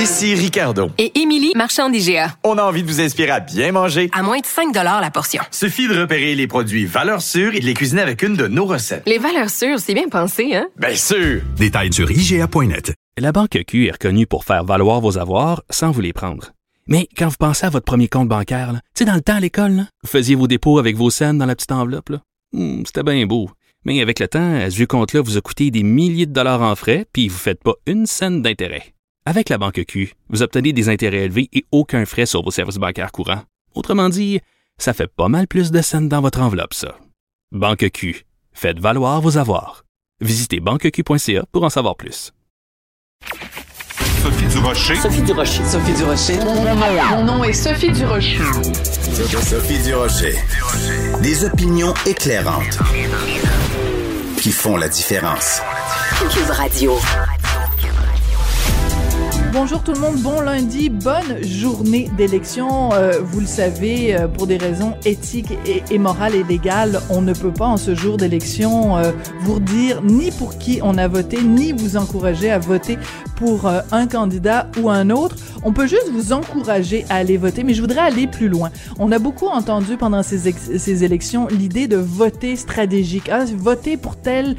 Ici 0.00 0.34
Ricardo. 0.34 0.88
Et 0.96 1.20
Émilie, 1.20 1.52
marchand 1.54 1.90
d'IGA. 1.90 2.34
On 2.42 2.56
a 2.56 2.62
envie 2.62 2.82
de 2.82 2.88
vous 2.88 3.02
inspirer 3.02 3.32
à 3.32 3.40
bien 3.40 3.70
manger. 3.70 4.08
À 4.14 4.22
moins 4.22 4.38
de 4.38 4.46
5 4.46 4.74
la 4.74 5.10
portion. 5.10 5.42
Suffit 5.50 5.88
de 5.88 6.00
repérer 6.00 6.34
les 6.34 6.46
produits 6.46 6.86
valeurs 6.86 7.20
sûres 7.20 7.54
et 7.54 7.60
de 7.60 7.66
les 7.66 7.74
cuisiner 7.74 8.00
avec 8.00 8.22
une 8.22 8.34
de 8.34 8.46
nos 8.46 8.64
recettes. 8.64 9.02
Les 9.06 9.18
valeurs 9.18 9.50
sûres, 9.50 9.78
c'est 9.78 9.92
bien 9.92 10.08
pensé, 10.08 10.54
hein? 10.54 10.68
Bien 10.78 10.94
sûr! 10.94 11.42
Détails 11.58 11.92
sur 11.92 12.10
IGA.net. 12.10 12.94
La 13.18 13.30
Banque 13.30 13.58
Q 13.66 13.88
est 13.88 13.90
reconnue 13.90 14.26
pour 14.26 14.46
faire 14.46 14.64
valoir 14.64 15.02
vos 15.02 15.18
avoirs 15.18 15.62
sans 15.68 15.90
vous 15.90 16.00
les 16.00 16.14
prendre. 16.14 16.52
Mais 16.86 17.06
quand 17.14 17.28
vous 17.28 17.36
pensez 17.38 17.66
à 17.66 17.70
votre 17.70 17.84
premier 17.84 18.08
compte 18.08 18.28
bancaire, 18.28 18.72
tu 18.94 19.00
sais, 19.00 19.04
dans 19.04 19.14
le 19.16 19.20
temps 19.20 19.36
à 19.36 19.40
l'école, 19.40 19.84
vous 20.02 20.08
faisiez 20.08 20.34
vos 20.34 20.46
dépôts 20.46 20.78
avec 20.78 20.96
vos 20.96 21.10
scènes 21.10 21.36
dans 21.36 21.44
la 21.46 21.54
petite 21.54 21.72
enveloppe. 21.72 22.12
Hmm, 22.54 22.84
C'était 22.86 23.02
bien 23.02 23.26
beau. 23.26 23.50
Mais 23.84 24.00
avec 24.00 24.18
le 24.18 24.28
temps, 24.28 24.60
ce 24.70 24.74
vieux 24.74 24.86
compte-là 24.86 25.20
vous 25.20 25.36
a 25.36 25.42
coûté 25.42 25.70
des 25.70 25.82
milliers 25.82 26.24
de 26.24 26.32
dollars 26.32 26.62
en 26.62 26.74
frais, 26.74 27.04
puis 27.12 27.28
vous 27.28 27.34
ne 27.34 27.40
faites 27.40 27.62
pas 27.62 27.74
une 27.86 28.06
scène 28.06 28.40
d'intérêt. 28.40 28.94
Avec 29.26 29.50
la 29.50 29.58
banque 29.58 29.84
Q, 29.86 30.14
vous 30.30 30.42
obtenez 30.42 30.72
des 30.72 30.88
intérêts 30.88 31.24
élevés 31.24 31.48
et 31.52 31.64
aucun 31.72 32.06
frais 32.06 32.24
sur 32.24 32.42
vos 32.42 32.50
services 32.50 32.76
bancaires 32.76 33.12
courants. 33.12 33.42
Autrement 33.74 34.08
dit, 34.08 34.40
ça 34.78 34.94
fait 34.94 35.08
pas 35.08 35.28
mal 35.28 35.46
plus 35.46 35.70
de 35.70 35.82
scènes 35.82 36.08
dans 36.08 36.22
votre 36.22 36.40
enveloppe, 36.40 36.72
ça. 36.72 36.96
Banque 37.52 37.90
Q, 37.92 38.24
faites 38.52 38.78
valoir 38.80 39.20
vos 39.20 39.36
avoirs. 39.36 39.84
Visitez 40.22 40.60
banqueq.ca 40.60 41.44
pour 41.52 41.64
en 41.64 41.70
savoir 41.70 41.96
plus. 41.96 42.32
Sophie 44.22 44.46
Durocher. 44.46 44.96
Sophie 44.96 45.22
Durocher. 45.22 45.64
Sophie 45.64 45.94
Durocher. 45.94 46.38
Mon 47.10 47.24
nom 47.24 47.44
est 47.44 47.52
Sophie 47.52 47.92
Durocher. 47.92 48.38
Sophie 49.42 49.82
Durocher. 49.82 50.34
Des 51.22 51.44
opinions 51.44 51.92
éclairantes 52.06 52.78
qui 54.38 54.50
font 54.52 54.76
la 54.78 54.88
différence. 54.88 55.60
Cube 56.30 56.50
Radio. 56.50 56.98
Bonjour 59.52 59.82
tout 59.82 59.92
le 59.92 59.98
monde, 59.98 60.16
bon 60.18 60.40
lundi, 60.40 60.90
bonne 60.90 61.42
journée 61.42 62.08
d'élection. 62.16 62.92
Euh, 62.92 63.20
vous 63.20 63.40
le 63.40 63.46
savez, 63.46 64.14
euh, 64.14 64.28
pour 64.28 64.46
des 64.46 64.56
raisons 64.56 64.94
éthiques 65.04 65.50
et, 65.66 65.82
et, 65.90 65.98
morales 65.98 66.36
et 66.36 66.44
légales, 66.44 67.00
on 67.10 67.20
ne 67.20 67.32
peut 67.32 67.52
pas 67.52 67.66
en 67.66 67.76
ce 67.76 67.96
jour 67.96 68.16
d'élection 68.16 68.96
euh, 68.96 69.10
vous 69.40 69.58
dire 69.58 70.02
ni 70.02 70.30
pour 70.30 70.56
qui 70.56 70.78
on 70.84 70.96
a 70.96 71.08
voté, 71.08 71.42
ni 71.42 71.72
vous 71.72 71.96
encourager 71.96 72.48
à 72.48 72.60
voter 72.60 72.96
pour 73.34 73.66
un 73.90 74.06
candidat 74.06 74.68
ou 74.80 74.90
un 74.90 75.08
autre. 75.08 75.34
On 75.64 75.72
peut 75.72 75.86
juste 75.86 76.10
vous 76.12 76.34
encourager 76.34 77.06
à 77.08 77.16
aller 77.16 77.38
voter, 77.38 77.64
mais 77.64 77.72
je 77.72 77.80
voudrais 77.80 78.02
aller 78.02 78.26
plus 78.26 78.48
loin. 78.48 78.70
On 78.98 79.10
a 79.12 79.18
beaucoup 79.18 79.46
entendu 79.46 79.96
pendant 79.96 80.22
ces, 80.22 80.52
ces 80.52 81.04
élections 81.04 81.48
l'idée 81.48 81.88
de 81.88 81.96
voter 81.96 82.54
stratégique. 82.56 83.30
Ah, 83.32 83.46
voter 83.56 83.96
pour 83.96 84.16
tel 84.16 84.56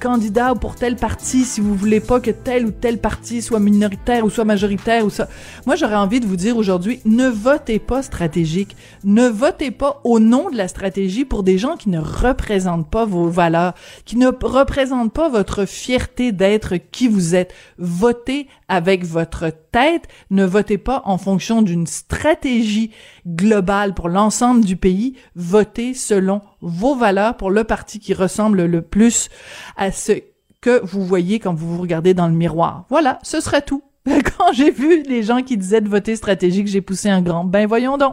candidat 0.00 0.54
ou 0.54 0.56
pour 0.56 0.74
tel 0.74 0.96
parti 0.96 1.44
si 1.44 1.60
vous 1.60 1.74
voulez 1.74 2.00
pas 2.00 2.18
que 2.18 2.30
tel 2.30 2.64
ou 2.64 2.70
tel 2.70 2.96
parti 2.96 3.42
soit 3.42 3.60
minoritaire 3.60 4.23
ou 4.24 4.30
soit 4.30 4.44
majoritaire 4.44 5.04
ou 5.04 5.10
ça. 5.10 5.28
Moi, 5.66 5.76
j'aurais 5.76 5.94
envie 5.94 6.20
de 6.20 6.26
vous 6.26 6.36
dire 6.36 6.56
aujourd'hui, 6.56 7.00
ne 7.04 7.28
votez 7.28 7.78
pas 7.78 8.02
stratégique. 8.02 8.76
Ne 9.04 9.28
votez 9.28 9.70
pas 9.70 10.00
au 10.04 10.18
nom 10.18 10.50
de 10.50 10.56
la 10.56 10.68
stratégie 10.68 11.24
pour 11.24 11.42
des 11.42 11.58
gens 11.58 11.76
qui 11.76 11.88
ne 11.88 12.00
représentent 12.00 12.90
pas 12.90 13.04
vos 13.04 13.28
valeurs, 13.28 13.74
qui 14.04 14.16
ne 14.16 14.28
représentent 14.28 15.12
pas 15.12 15.28
votre 15.28 15.66
fierté 15.66 16.32
d'être 16.32 16.76
qui 16.76 17.08
vous 17.08 17.34
êtes. 17.34 17.54
Votez 17.78 18.48
avec 18.68 19.04
votre 19.04 19.50
tête. 19.70 20.04
Ne 20.30 20.44
votez 20.44 20.78
pas 20.78 21.02
en 21.04 21.18
fonction 21.18 21.62
d'une 21.62 21.86
stratégie 21.86 22.90
globale 23.26 23.94
pour 23.94 24.08
l'ensemble 24.08 24.64
du 24.64 24.76
pays. 24.76 25.14
Votez 25.34 25.94
selon 25.94 26.40
vos 26.60 26.94
valeurs 26.94 27.36
pour 27.36 27.50
le 27.50 27.64
parti 27.64 28.00
qui 28.00 28.14
ressemble 28.14 28.64
le 28.64 28.82
plus 28.82 29.28
à 29.76 29.92
ce 29.92 30.12
que 30.60 30.80
vous 30.84 31.04
voyez 31.04 31.40
quand 31.40 31.54
vous 31.54 31.76
vous 31.76 31.82
regardez 31.82 32.14
dans 32.14 32.26
le 32.26 32.34
miroir. 32.34 32.86
Voilà, 32.88 33.18
ce 33.22 33.40
serait 33.40 33.62
tout. 33.62 33.82
Quand 34.36 34.52
j'ai 34.52 34.70
vu 34.70 35.02
les 35.08 35.22
gens 35.22 35.42
qui 35.42 35.56
disaient 35.56 35.80
de 35.80 35.88
voter 35.88 36.14
stratégique, 36.16 36.66
j'ai 36.66 36.82
poussé 36.82 37.08
un 37.08 37.22
grand. 37.22 37.44
Ben 37.44 37.66
voyons 37.66 37.96
donc. 37.96 38.12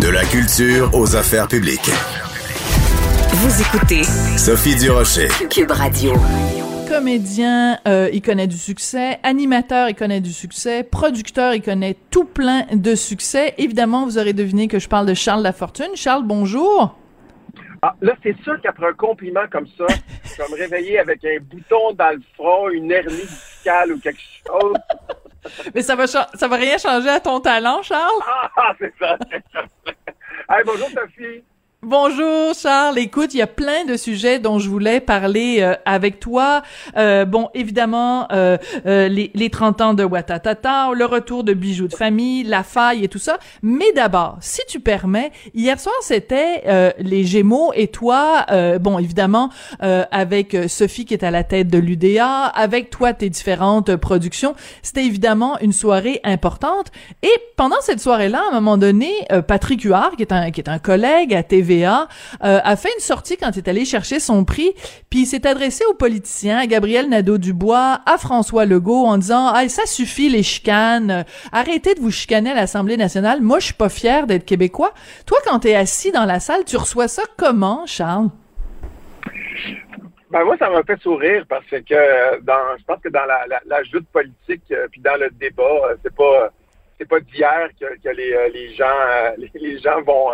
De 0.00 0.08
la 0.08 0.24
culture 0.24 0.90
aux 0.94 1.14
affaires 1.14 1.46
publiques. 1.46 1.90
Vous 3.34 3.60
écoutez 3.60 4.02
Sophie 4.38 4.76
Durocher. 4.76 5.28
Cube 5.50 5.70
Radio. 5.70 6.14
Comédien, 6.88 7.78
euh, 7.86 8.08
il 8.12 8.22
connaît 8.22 8.46
du 8.46 8.56
succès. 8.56 9.18
Animateur, 9.22 9.88
il 9.90 9.94
connaît 9.94 10.20
du 10.20 10.32
succès. 10.32 10.82
Producteur, 10.82 11.54
il 11.54 11.62
connaît 11.62 11.96
tout 12.10 12.24
plein 12.24 12.66
de 12.72 12.94
succès. 12.94 13.54
Évidemment, 13.58 14.04
vous 14.06 14.18
aurez 14.18 14.32
deviné 14.32 14.68
que 14.68 14.78
je 14.78 14.88
parle 14.88 15.06
de 15.06 15.14
Charles 15.14 15.42
Lafortune. 15.42 15.90
Charles, 15.94 16.24
bonjour. 16.24 16.96
Ah, 17.84 17.96
là, 18.00 18.14
c'est 18.22 18.40
sûr 18.44 18.60
qu'après 18.62 18.86
un 18.86 18.92
compliment 18.92 19.48
comme 19.50 19.66
ça, 19.66 19.86
je 20.22 20.36
vais 20.40 20.48
me 20.50 20.56
réveiller 20.56 21.00
avec 21.00 21.24
un 21.24 21.38
bouton 21.40 21.92
dans 21.94 22.14
le 22.14 22.22
front, 22.34 22.68
une 22.68 22.92
hernie 22.92 23.16
discale 23.16 23.92
ou 23.92 23.98
quelque 23.98 24.20
chose. 24.46 24.76
Mais 25.74 25.82
ça 25.82 25.96
va, 25.96 26.06
ça 26.06 26.46
va 26.46 26.56
rien 26.56 26.78
changer 26.78 27.08
à 27.08 27.18
ton 27.18 27.40
talent, 27.40 27.82
Charles? 27.82 28.22
Ah, 28.56 28.72
c'est 28.78 28.94
ça. 29.00 29.18
hey, 30.48 30.62
bonjour, 30.64 30.88
Sophie. 30.90 31.42
Bonjour 31.84 32.54
Charles, 32.54 32.96
écoute, 33.00 33.34
il 33.34 33.38
y 33.38 33.42
a 33.42 33.48
plein 33.48 33.84
de 33.84 33.96
sujets 33.96 34.38
dont 34.38 34.60
je 34.60 34.68
voulais 34.68 35.00
parler 35.00 35.56
euh, 35.58 35.74
avec 35.84 36.20
toi. 36.20 36.62
Euh, 36.96 37.24
bon, 37.24 37.48
évidemment, 37.54 38.28
euh, 38.30 38.56
euh 38.86 39.08
les, 39.08 39.32
les 39.34 39.50
30 39.50 39.80
ans 39.80 39.92
de 39.92 40.04
Watatata, 40.04 40.92
le 40.94 41.04
retour 41.04 41.42
de 41.42 41.52
bijoux 41.54 41.88
de 41.88 41.94
famille, 41.94 42.44
la 42.44 42.62
faille 42.62 43.02
et 43.02 43.08
tout 43.08 43.18
ça. 43.18 43.38
Mais 43.62 43.90
d'abord, 43.96 44.36
si 44.40 44.60
tu 44.68 44.78
permets, 44.78 45.32
hier 45.54 45.80
soir 45.80 45.96
c'était 46.02 46.62
euh, 46.68 46.92
les 47.00 47.24
Gémeaux 47.24 47.72
et 47.74 47.88
toi, 47.88 48.46
bon, 48.80 49.00
évidemment, 49.00 49.50
avec 49.80 50.56
Sophie 50.68 51.04
qui 51.04 51.14
est 51.14 51.24
à 51.24 51.32
la 51.32 51.42
tête 51.42 51.66
de 51.66 51.78
l'UDA, 51.78 52.44
avec 52.44 52.90
toi 52.90 53.12
tes 53.12 53.28
différentes 53.28 53.96
productions, 53.96 54.54
c'était 54.82 55.04
évidemment 55.04 55.58
une 55.58 55.72
soirée 55.72 56.20
importante. 56.22 56.92
Et 57.24 57.32
pendant 57.56 57.80
cette 57.80 57.98
soirée-là, 57.98 58.40
à 58.44 58.52
un 58.52 58.60
moment 58.60 58.78
donné, 58.78 59.10
Patrick 59.48 59.82
Huard, 59.82 60.12
qui 60.16 60.22
est 60.22 60.32
un 60.32 60.52
qui 60.52 60.60
est 60.60 60.68
un 60.68 60.78
collègue 60.78 61.34
à 61.34 61.42
TV 61.42 61.71
Euh, 61.72 61.96
a 62.40 62.76
fait 62.76 62.90
une 62.94 63.00
sortie 63.00 63.36
quand 63.36 63.50
il 63.52 63.58
est 63.58 63.68
allé 63.68 63.84
chercher 63.84 64.20
son 64.20 64.44
prix, 64.44 64.72
puis 65.10 65.20
il 65.20 65.26
s'est 65.26 65.46
adressé 65.46 65.84
aux 65.86 65.94
politiciens, 65.94 66.58
à 66.58 66.66
Gabriel 66.66 67.08
Nadeau-Dubois, 67.08 68.00
à 68.06 68.18
François 68.18 68.64
Legault, 68.64 69.06
en 69.06 69.18
disant 69.18 69.50
«Ah, 69.54 69.68
ça 69.68 69.86
suffit 69.86 70.28
les 70.28 70.42
chicanes, 70.42 71.24
arrêtez 71.52 71.94
de 71.94 72.00
vous 72.00 72.10
chicaner 72.10 72.50
à 72.50 72.54
l'Assemblée 72.54 72.96
nationale, 72.96 73.40
moi 73.40 73.58
je 73.58 73.66
suis 73.66 73.74
pas 73.74 73.88
fier 73.88 74.26
d'être 74.26 74.44
québécois.» 74.44 74.92
Toi, 75.26 75.38
quand 75.44 75.60
t'es 75.60 75.74
assis 75.74 76.12
dans 76.12 76.24
la 76.24 76.40
salle, 76.40 76.64
tu 76.64 76.76
reçois 76.76 77.08
ça 77.08 77.22
comment, 77.36 77.86
Charles? 77.86 78.28
Ben 80.30 80.44
moi, 80.44 80.56
ça 80.58 80.70
m'a 80.70 80.82
fait 80.82 80.98
sourire 81.02 81.44
parce 81.46 81.66
que 81.66 82.40
dans, 82.40 82.76
je 82.78 82.84
pense 82.84 83.00
que 83.02 83.10
dans 83.10 83.26
la, 83.26 83.82
joute 83.84 84.06
politique 84.10 84.62
euh, 84.72 84.88
puis 84.90 85.02
dans 85.02 85.20
le 85.20 85.28
débat, 85.30 85.62
euh, 85.62 85.96
c'est 86.02 86.14
pas 86.14 86.48
c'est 86.98 87.06
pas 87.06 87.20
d'hier 87.20 87.68
que, 87.78 88.08
les, 88.08 88.74
gens 88.74 88.86
les 89.54 89.78
gens 89.80 90.00
vont 90.00 90.30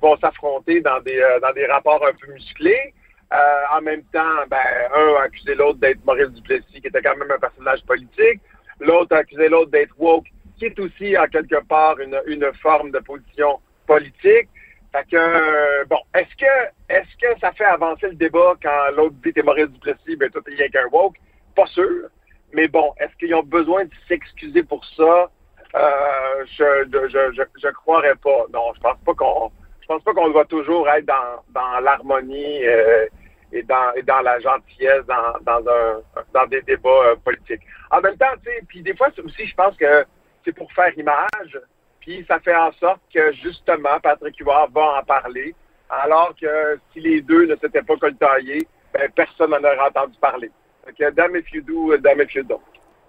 vont 0.00 0.16
s'affronter 0.18 0.80
dans 0.80 1.00
des 1.00 1.20
euh, 1.20 1.40
dans 1.40 1.52
des 1.52 1.66
rapports 1.66 2.04
un 2.06 2.12
peu 2.12 2.32
musclés. 2.32 2.94
Euh, 3.32 3.76
en 3.76 3.80
même 3.80 4.04
temps, 4.12 4.46
ben, 4.48 4.58
un 4.94 5.14
a 5.14 5.22
accusé 5.22 5.54
l'autre 5.56 5.80
d'être 5.80 6.04
Maurice 6.04 6.30
Duplessis, 6.30 6.80
qui 6.80 6.86
était 6.86 7.02
quand 7.02 7.16
même 7.16 7.30
un 7.30 7.38
personnage 7.38 7.84
politique. 7.84 8.40
L'autre 8.78 9.16
a 9.16 9.18
accusé 9.18 9.48
l'autre 9.48 9.72
d'être 9.72 9.94
woke, 9.98 10.26
qui 10.56 10.66
est 10.66 10.78
aussi 10.78 11.18
en 11.18 11.26
quelque 11.26 11.60
part 11.66 11.98
une, 11.98 12.20
une 12.26 12.52
forme 12.62 12.92
de 12.92 13.00
position 13.00 13.58
politique. 13.86 14.48
Fait 14.92 15.04
que 15.10 15.16
euh, 15.16 15.84
bon, 15.90 15.98
est-ce 16.14 16.36
que 16.36 16.52
est-ce 16.88 17.16
que 17.20 17.40
ça 17.40 17.50
fait 17.52 17.64
avancer 17.64 18.06
le 18.08 18.14
débat 18.14 18.54
quand 18.62 18.90
l'autre 18.96 19.16
dit 19.24 19.32
t'es 19.32 19.42
Maurice 19.42 19.70
Duplessis, 19.70 20.16
ben 20.16 20.30
toi 20.30 20.40
t'es 20.44 20.54
rien 20.54 20.68
qu'un 20.68 20.86
woke? 20.92 21.16
Pas 21.56 21.66
sûr. 21.66 22.08
Mais 22.52 22.68
bon, 22.68 22.92
est-ce 23.00 23.14
qu'ils 23.16 23.34
ont 23.34 23.42
besoin 23.42 23.84
de 23.84 23.90
s'excuser 24.06 24.62
pour 24.62 24.84
ça? 24.84 25.30
Euh, 25.74 26.44
je, 26.56 26.86
je, 26.92 27.32
je, 27.34 27.42
je 27.60 27.68
croirais 27.68 28.14
pas. 28.14 28.46
Non, 28.52 28.72
je 28.74 28.80
pense 28.80 28.98
pas 29.04 29.14
qu'on 29.14 29.50
je 29.86 29.94
pense 29.94 30.02
pas 30.02 30.14
qu'on 30.14 30.30
doit 30.30 30.44
toujours 30.46 30.88
être 30.88 31.06
dans, 31.06 31.80
l'harmonie 31.80 32.66
euh, 32.66 33.06
et, 33.52 33.62
dans, 33.62 34.20
la 34.20 34.40
gentillesse 34.40 35.04
dans, 35.06 36.46
des 36.48 36.60
débats 36.62 36.88
euh, 36.88 37.16
politiques. 37.24 37.62
En 37.92 38.00
même 38.00 38.16
temps, 38.16 38.34
puis 38.66 38.82
des 38.82 38.96
fois 38.96 39.10
aussi, 39.24 39.46
je 39.46 39.54
pense 39.54 39.76
que 39.76 40.04
c'est 40.44 40.52
pour 40.52 40.72
faire 40.72 40.92
image, 40.98 41.60
puis 42.00 42.24
ça 42.26 42.40
fait 42.40 42.56
en 42.56 42.72
sorte 42.72 43.00
que 43.14 43.30
justement, 43.34 44.00
Patrick 44.02 44.36
Huard 44.40 44.70
va 44.72 44.98
en 44.98 45.04
parler, 45.04 45.54
alors 45.88 46.34
que 46.34 46.80
si 46.92 46.98
les 46.98 47.20
deux 47.20 47.46
ne 47.46 47.54
s'étaient 47.54 47.82
pas 47.82 47.96
coltaillés, 47.96 48.66
ben, 48.92 49.08
personne 49.14 49.50
n'en 49.50 49.58
aurait 49.58 49.78
entendu 49.78 50.18
parler. 50.20 50.50
Donc, 50.84 51.14
damn 51.14 51.36
if 51.36 51.52
you 51.52 51.62
do, 51.62 51.96
damn 51.98 52.20
if 52.20 52.34
you 52.34 52.42
don't. 52.42 52.60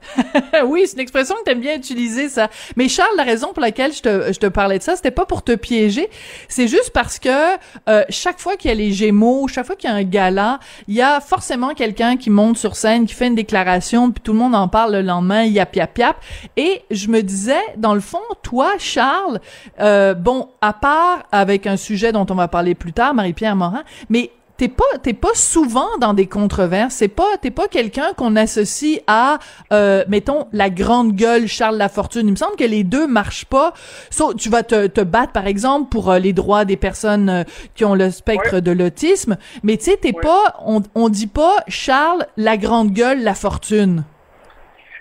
oui, 0.65 0.83
c'est 0.85 0.93
une 0.93 1.01
expression 1.01 1.35
que 1.35 1.43
t'aimes 1.43 1.59
bien 1.59 1.75
utiliser, 1.75 2.29
ça. 2.29 2.49
Mais 2.75 2.87
Charles, 2.87 3.15
la 3.17 3.23
raison 3.23 3.53
pour 3.53 3.61
laquelle 3.61 3.93
je 3.93 4.01
te, 4.01 4.33
je 4.33 4.39
te 4.39 4.47
parlais 4.47 4.77
de 4.77 4.83
ça, 4.83 4.95
c'était 4.95 5.11
pas 5.11 5.25
pour 5.25 5.43
te 5.43 5.55
piéger. 5.55 6.09
C'est 6.47 6.67
juste 6.67 6.91
parce 6.93 7.19
que 7.19 7.29
euh, 7.89 8.03
chaque 8.09 8.39
fois 8.39 8.55
qu'il 8.55 8.69
y 8.69 8.71
a 8.71 8.75
les 8.75 8.91
Gémeaux, 8.91 9.47
chaque 9.47 9.65
fois 9.65 9.75
qu'il 9.75 9.89
y 9.89 9.93
a 9.93 9.95
un 9.95 10.03
gala, 10.03 10.59
il 10.87 10.95
y 10.95 11.01
a 11.01 11.19
forcément 11.19 11.73
quelqu'un 11.73 12.17
qui 12.17 12.29
monte 12.29 12.57
sur 12.57 12.75
scène, 12.75 13.05
qui 13.05 13.13
fait 13.13 13.27
une 13.27 13.35
déclaration, 13.35 14.11
puis 14.11 14.21
tout 14.21 14.33
le 14.33 14.39
monde 14.39 14.55
en 14.55 14.67
parle 14.67 14.93
le 14.93 15.01
lendemain, 15.01 15.43
yap 15.43 15.75
yap 15.75 15.97
yap. 15.97 16.17
Et 16.55 16.83
je 16.91 17.07
me 17.09 17.21
disais, 17.21 17.61
dans 17.77 17.93
le 17.93 17.99
fond, 17.99 18.21
toi, 18.43 18.73
Charles, 18.79 19.39
euh, 19.79 20.13
bon, 20.13 20.49
à 20.61 20.73
part 20.73 21.23
avec 21.31 21.67
un 21.67 21.77
sujet 21.77 22.11
dont 22.11 22.25
on 22.29 22.35
va 22.35 22.47
parler 22.47 22.75
plus 22.75 22.93
tard, 22.93 23.13
Marie-Pierre 23.13 23.55
Morin, 23.55 23.83
mais 24.09 24.31
t'es 24.57 24.67
pas 24.67 24.83
t'es 25.01 25.13
pas 25.13 25.33
souvent 25.33 25.97
dans 25.99 26.13
des 26.13 26.27
controverses. 26.27 26.95
C'est 26.95 27.07
pas 27.07 27.37
t'es 27.41 27.51
pas 27.51 27.67
quelqu'un 27.67 28.13
qu'on 28.15 28.35
associe 28.35 29.01
à 29.07 29.39
euh, 29.71 30.03
mettons 30.07 30.47
la 30.51 30.69
grande 30.69 31.13
gueule 31.13 31.47
Charles 31.47 31.77
Lafortune. 31.77 32.27
Il 32.27 32.31
me 32.31 32.35
semble 32.35 32.55
que 32.55 32.63
les 32.63 32.83
deux 32.83 33.07
marchent 33.07 33.45
pas. 33.45 33.73
So, 34.09 34.33
tu 34.33 34.49
vas 34.49 34.63
te, 34.63 34.87
te 34.87 35.01
battre 35.01 35.31
par 35.31 35.47
exemple 35.47 35.89
pour 35.89 36.11
euh, 36.11 36.19
les 36.19 36.33
droits 36.33 36.65
des 36.65 36.77
personnes 36.77 37.29
euh, 37.29 37.43
qui 37.75 37.85
ont 37.85 37.95
le 37.95 38.11
spectre 38.11 38.59
de 38.59 38.71
l'autisme, 38.71 39.37
mais 39.63 39.77
tu 39.77 39.85
sais 39.85 39.97
t'es 39.97 40.13
pas 40.13 40.55
on 40.65 40.81
on 40.95 41.09
dit 41.09 41.27
pas 41.27 41.57
Charles 41.67 42.25
la 42.35 42.57
grande 42.57 42.91
gueule 42.91 43.23
Lafortune. 43.23 44.03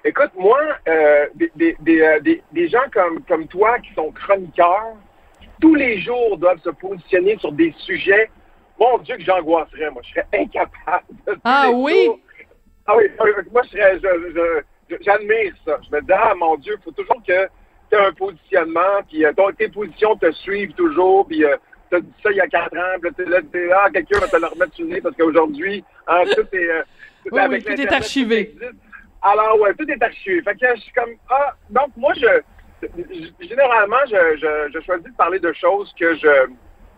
Écoute, 0.04 0.30
moi, 0.38 0.60
euh, 0.86 1.26
des, 1.34 1.50
des, 1.56 1.76
des, 1.80 2.20
des, 2.22 2.42
des 2.52 2.68
gens 2.68 2.86
comme, 2.94 3.22
comme 3.26 3.48
toi 3.48 3.80
qui 3.80 3.92
sont 3.94 4.12
chroniqueurs, 4.12 4.94
qui 5.40 5.48
tous 5.60 5.74
les 5.74 6.00
jours 6.00 6.38
doivent 6.38 6.60
se 6.62 6.70
positionner 6.70 7.36
sur 7.40 7.50
des 7.50 7.74
sujets. 7.78 8.30
Mon 8.78 8.98
Dieu, 8.98 9.16
que 9.16 9.22
j'angoisserais, 9.22 9.90
moi. 9.90 10.02
Je 10.04 10.10
serais 10.10 10.26
incapable. 10.34 11.04
de 11.26 11.36
Ah 11.44 11.70
oui? 11.72 12.10
Ah 12.86 12.96
oui, 12.96 13.04
ah 13.18 13.22
oui, 13.24 13.30
moi, 13.52 13.62
je 13.64 13.70
serais, 13.70 13.98
je, 13.98 14.62
je- 14.90 14.96
j'admire 15.04 15.54
ça. 15.64 15.78
Je 15.90 15.96
me 15.96 16.00
dis, 16.02 16.12
ah, 16.12 16.34
mon 16.36 16.56
Dieu, 16.56 16.76
il 16.78 16.82
faut 16.84 16.92
toujours 16.92 17.20
que 17.26 17.46
tu 17.90 17.96
aies 17.96 18.06
un 18.06 18.12
positionnement, 18.12 19.02
puis 19.08 19.24
euh, 19.24 19.32
tes 19.58 19.68
positions 19.68 20.16
te 20.16 20.30
suivent 20.32 20.72
toujours, 20.74 21.26
puis 21.26 21.44
euh, 21.44 21.56
t'as 21.90 22.00
dit 22.00 22.12
ça 22.22 22.30
il 22.30 22.36
y 22.36 22.40
a 22.40 22.46
quatre 22.48 22.76
ans, 22.76 22.98
puis 23.00 23.10
là, 23.26 23.40
t'es 23.50 23.60
là, 23.66 23.82
là, 23.84 23.90
quelqu'un 23.90 24.18
va 24.20 24.28
te 24.28 24.36
le 24.36 24.46
remettre 24.46 24.74
sur 24.74 24.84
le 24.86 24.92
nez 24.92 25.00
parce 25.00 25.16
qu'aujourd'hui, 25.16 25.84
hein, 26.06 26.22
tout 26.36 26.46
est... 26.52 26.70
euh, 26.70 26.82
tout 27.24 27.30
Oui, 27.34 27.40
avec 27.40 27.66
oui, 27.68 27.74
tout 27.74 27.80
est 27.80 27.92
archivé. 27.92 28.54
Alors, 29.22 29.58
ouais, 29.60 29.74
tout 29.74 29.88
est 29.90 30.02
archivé. 30.02 30.42
Fait 30.42 30.54
que 30.54 30.76
je 30.76 30.80
suis 30.82 30.92
comme, 30.92 31.10
ah, 31.30 31.54
donc 31.70 31.88
moi, 31.96 32.12
je, 32.14 32.28
je- 32.82 33.46
généralement, 33.48 33.96
je, 34.08 34.36
je, 34.36 34.72
je 34.74 34.84
choisis 34.84 35.06
de 35.10 35.16
parler 35.16 35.40
de 35.40 35.52
choses 35.52 35.92
que 35.98 36.14
je, 36.14 36.28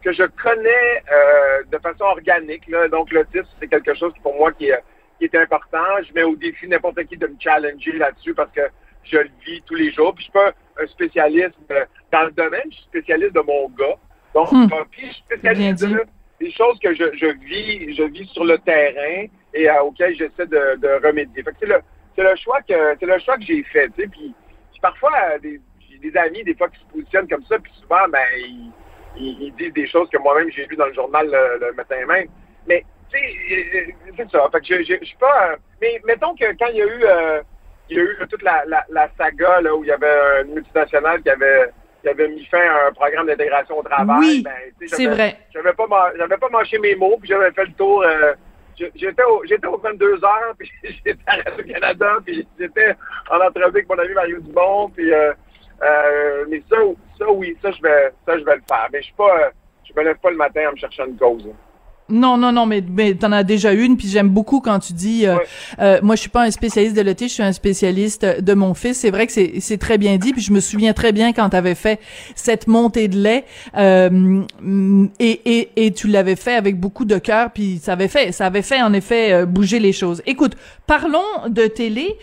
que 0.03 0.13
je 0.13 0.25
connais 0.43 1.03
euh, 1.13 1.63
de 1.71 1.79
façon 1.79 2.05
organique. 2.05 2.67
Là. 2.69 2.89
Donc, 2.89 3.11
l'autisme, 3.11 3.49
c'est 3.61 3.69
quelque 3.69 3.95
chose 3.95 4.13
pour 4.23 4.35
moi 4.37 4.53
qui 4.53 4.69
est, 4.71 4.83
qui 5.19 5.25
est 5.25 5.35
important. 5.35 5.85
Je 6.07 6.13
mets 6.15 6.23
au 6.23 6.37
défi 6.37 6.69
n'importe 6.69 7.03
qui 7.05 7.17
de 7.17 7.27
me 7.27 7.37
challenger 7.39 7.93
là-dessus 7.93 8.35
parce 8.35 8.53
que 8.53 8.63
je 9.05 9.19
le 9.19 9.31
vis 9.45 9.63
tous 9.63 9.75
les 9.75 9.91
jours. 9.93 10.15
Puis, 10.15 10.25
je 10.27 10.31
suis 10.31 10.33
pas 10.33 10.53
un 10.83 10.87
spécialiste 10.87 11.55
euh, 11.71 11.85
dans 12.13 12.25
le 12.25 12.31
domaine, 12.33 12.63
je 12.71 12.77
suis 12.77 12.85
spécialiste 12.85 13.35
de 13.35 13.41
mon 13.41 13.69
gars. 13.71 13.97
Donc, 14.35 14.53
Hmm. 14.53 14.69
euh, 14.73 14.85
puis, 14.91 15.07
je 15.07 15.13
suis 15.13 15.23
spécialiste 15.25 15.85
de 15.85 16.05
des 16.41 16.53
choses 16.53 16.79
que 16.79 16.95
je, 16.95 17.05
je 17.15 17.27
vis, 17.27 17.97
je 17.97 18.05
vis 18.05 18.27
sur 18.29 18.45
le 18.45 18.59
terrain 18.59 19.27
et 19.53 19.69
euh, 19.69 19.83
auxquelles 19.83 20.15
j'essaie 20.15 20.47
de, 20.47 20.77
de 20.77 21.05
remédier. 21.05 21.43
Fait 21.43 21.51
que 21.51 21.57
c'est 21.59 21.67
le, 21.67 21.81
c'est 22.15 22.23
le 22.23 22.37
choix 22.37 22.61
que 22.63 22.97
c'est 23.01 23.07
le 23.07 23.19
choix 23.19 23.37
que 23.37 23.43
j'ai 23.43 23.63
fait. 23.65 23.89
Puis, 23.89 24.07
puis 24.09 24.35
parfois 24.81 25.11
euh, 25.33 25.39
des, 25.41 25.61
j'ai 25.91 25.99
des 25.99 26.17
amis 26.17 26.45
des 26.45 26.55
fois 26.55 26.69
qui 26.69 26.79
se 26.79 26.85
positionnent 26.93 27.27
comme 27.29 27.45
ça, 27.47 27.59
puis 27.59 27.73
souvent 27.83 28.07
ben 28.09 28.21
ils, 28.37 28.71
ils, 29.21 29.43
ils 29.43 29.55
disent 29.55 29.73
des 29.73 29.87
choses 29.87 30.09
que 30.11 30.19
moi-même 30.19 30.51
j'ai 30.51 30.67
lues 30.67 30.77
dans 30.77 30.87
le 30.87 30.95
journal 30.95 31.27
le, 31.31 31.67
le 31.67 31.73
matin 31.75 31.97
même. 32.07 32.27
Mais 32.67 32.85
tu 33.11 33.19
sais, 33.19 33.95
c'est 34.17 34.31
ça. 34.31 34.49
Fait 34.53 34.61
que 34.61 34.67
je, 34.67 34.83
je, 34.83 34.95
je 35.01 35.05
suis 35.07 35.17
pas. 35.17 35.51
euh, 35.53 35.57
mais 35.81 36.01
mettons 36.05 36.35
que 36.35 36.45
quand 36.59 36.67
il 36.71 36.77
y 36.77 36.83
a 36.83 36.87
eu 36.87 37.05
euh, 37.05 37.41
il 37.91 37.97
y 37.97 38.01
a 38.01 38.03
eu 38.03 38.17
toute 38.29 38.43
la, 38.43 38.65
la, 38.67 38.85
la 38.91 39.09
saga 39.17 39.61
là, 39.63 39.75
où 39.75 39.83
il 39.83 39.89
y 39.89 39.93
avait 39.93 40.43
une 40.45 40.55
multinationale 40.55 41.23
qui 41.23 41.31
avait 41.31 41.71
qui 42.03 42.09
avait 42.09 42.29
mis 42.29 42.45
fin 42.47 42.61
à 42.61 42.89
un 42.89 42.93
programme 42.93 43.27
d'intégration 43.27 43.79
au 43.79 43.83
travail. 43.83 44.19
Oui, 44.21 44.43
ben, 44.45 44.53
c'est 44.87 45.03
j'avais- 45.03 45.15
vrai. 45.15 45.37
j'avais 45.53 45.73
pas 45.73 45.87
j'avais 46.17 46.37
pas 46.37 46.49
mâché 46.51 46.79
mes 46.79 46.95
mots 46.95 47.17
puis 47.19 47.29
j'avais 47.29 47.51
fait 47.53 47.65
le 47.65 47.73
tour 47.73 48.03
euh, 48.03 48.35
j'étais 48.95 49.25
au 49.25 49.43
j'étais 49.45 49.67
au 49.67 49.79
22 49.79 50.23
heures 50.25 50.55
puis 50.59 50.71
j'étais 50.85 51.17
à 51.27 51.37
Radio 51.37 51.65
Canada 51.65 52.17
puis 52.25 52.47
j'étais 52.59 52.95
en 53.31 53.41
entrevue 53.41 53.65
avec 53.65 53.89
mon 53.89 53.99
ami 53.99 54.13
Mario 54.15 54.39
Dumont 54.41 54.91
puis 54.91 55.13
euh, 55.13 55.33
euh, 55.83 56.45
mais 56.51 56.63
ça 56.71 56.77
ça 57.19 57.31
oui 57.31 57.57
ça 57.63 57.71
je 57.71 57.83
vais 57.83 58.13
ça 58.27 58.39
je 58.39 58.45
vais 58.45 58.57
le 58.57 58.63
faire 58.69 58.89
mais 58.93 58.99
je 59.01 59.05
suis 59.07 59.15
pas 59.15 59.35
euh, 59.45 59.51
je 59.85 59.93
me 59.99 60.05
lève 60.05 60.17
pas 60.23 60.31
le 60.31 60.37
matin 60.37 60.61
en 60.69 60.73
me 60.73 60.77
cherchant 60.77 61.07
une 61.07 61.17
cause 61.17 61.45
Non, 62.11 62.39
non, 62.39 62.53
non, 62.53 62.65
mais, 62.65 62.83
mais 62.89 63.13
t'en 63.15 63.33
as 63.33 63.43
déjà 63.45 63.71
une, 63.75 63.99
puis 63.99 64.09
j'aime 64.09 64.31
beaucoup 64.31 64.61
quand 64.61 64.79
tu 64.79 64.95
dis, 64.95 65.27
euh, 65.27 65.37
Ouais. 65.37 65.45
euh, 65.79 65.99
moi 66.03 66.15
je 66.17 66.23
suis 66.23 66.31
pas 66.31 66.43
un 66.43 66.51
spécialiste 66.51 66.97
de 66.97 67.03
l'autisme, 67.03 67.29
je 67.29 67.35
suis 67.35 67.43
un 67.43 67.53
spécialiste 67.53 68.25
de 68.25 68.55
mon 68.55 68.73
fils. 68.73 68.99
C'est 69.01 69.11
vrai 69.11 69.27
que 69.27 69.33
c'est 69.33 69.61
c'est 69.61 69.77
très 69.77 69.99
bien 69.99 70.17
dit, 70.17 70.33
puis 70.33 70.41
je 70.41 70.51
me 70.53 70.61
souviens 70.61 70.95
très 70.95 71.13
bien 71.13 71.35
quand 71.35 71.51
t'avais 71.51 71.75
fait 71.75 72.01
cette 72.35 72.67
montée 72.67 73.09
de 73.09 73.19
lait, 73.19 73.45
euh, 73.77 74.43
et, 75.19 75.59
et, 75.59 75.85
et 75.85 75.93
tu 75.93 76.09
l'avais 76.09 76.37
fait 76.37 76.55
avec 76.55 76.81
beaucoup 76.81 77.05
de 77.05 77.19
cœur, 77.19 77.51
puis 77.51 77.79
ça 77.79 77.93
avait 77.93 78.09
fait, 78.09 78.33
ça 78.33 78.47
avait 78.47 78.63
fait 78.63 78.81
en 78.81 78.95
effet 78.95 79.33
euh, 79.35 79.45
bouger 79.47 79.79
les 79.79 79.93
choses. 79.93 80.23
Écoute, 80.25 80.55
parlons 80.87 81.49
de 81.49 81.67
télé. 81.67 82.17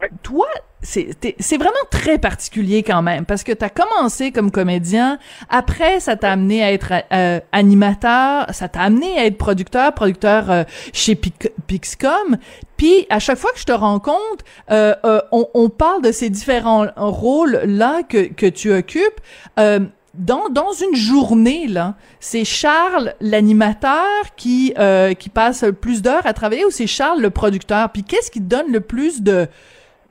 Ouais. 0.00 0.10
toi, 0.22 0.46
c'est 0.82 1.56
vraiment 1.56 1.72
très 1.90 2.18
particulier 2.18 2.82
quand 2.82 3.00
même 3.00 3.24
parce 3.24 3.42
que 3.42 3.52
tu 3.52 3.64
as 3.64 3.70
commencé 3.70 4.32
comme 4.32 4.50
comédien, 4.50 5.18
après 5.48 6.00
ça 6.00 6.16
t'a 6.16 6.32
amené 6.32 6.62
à 6.62 6.72
être 6.72 6.92
euh, 7.12 7.40
animateur, 7.52 8.46
ça 8.52 8.68
t'a 8.68 8.80
amené 8.82 9.16
à 9.18 9.24
être 9.24 9.38
producteur, 9.38 9.94
producteur 9.94 10.50
euh, 10.50 10.64
chez 10.92 11.14
Pic- 11.14 11.50
Pixcom, 11.66 12.36
puis 12.76 13.06
à 13.08 13.18
chaque 13.18 13.38
fois 13.38 13.52
que 13.52 13.60
je 13.60 13.64
te 13.64 13.72
rencontre, 13.72 14.44
euh, 14.70 14.94
euh, 15.04 15.20
on, 15.32 15.46
on 15.54 15.68
parle 15.70 16.02
de 16.02 16.12
ces 16.12 16.28
différents 16.28 16.86
rôles 16.96 17.62
là 17.64 18.02
que 18.02 18.26
que 18.32 18.46
tu 18.46 18.72
occupes. 18.72 19.20
Euh, 19.58 19.80
dans, 20.14 20.48
dans 20.48 20.72
une 20.72 20.94
journée, 20.94 21.66
là, 21.66 21.94
c'est 22.20 22.44
Charles, 22.44 23.14
l'animateur, 23.20 24.06
qui, 24.36 24.72
euh, 24.78 25.12
qui 25.14 25.28
passe 25.28 25.64
le 25.64 25.72
plus 25.72 26.02
d'heures 26.02 26.24
à 26.24 26.32
travailler 26.32 26.64
ou 26.64 26.70
c'est 26.70 26.86
Charles, 26.86 27.20
le 27.20 27.30
producteur? 27.30 27.90
Puis 27.90 28.04
qu'est-ce 28.04 28.30
qui 28.30 28.38
te 28.38 28.44
donne 28.44 28.70
le 28.70 28.78
plus 28.78 29.22
de, 29.22 29.48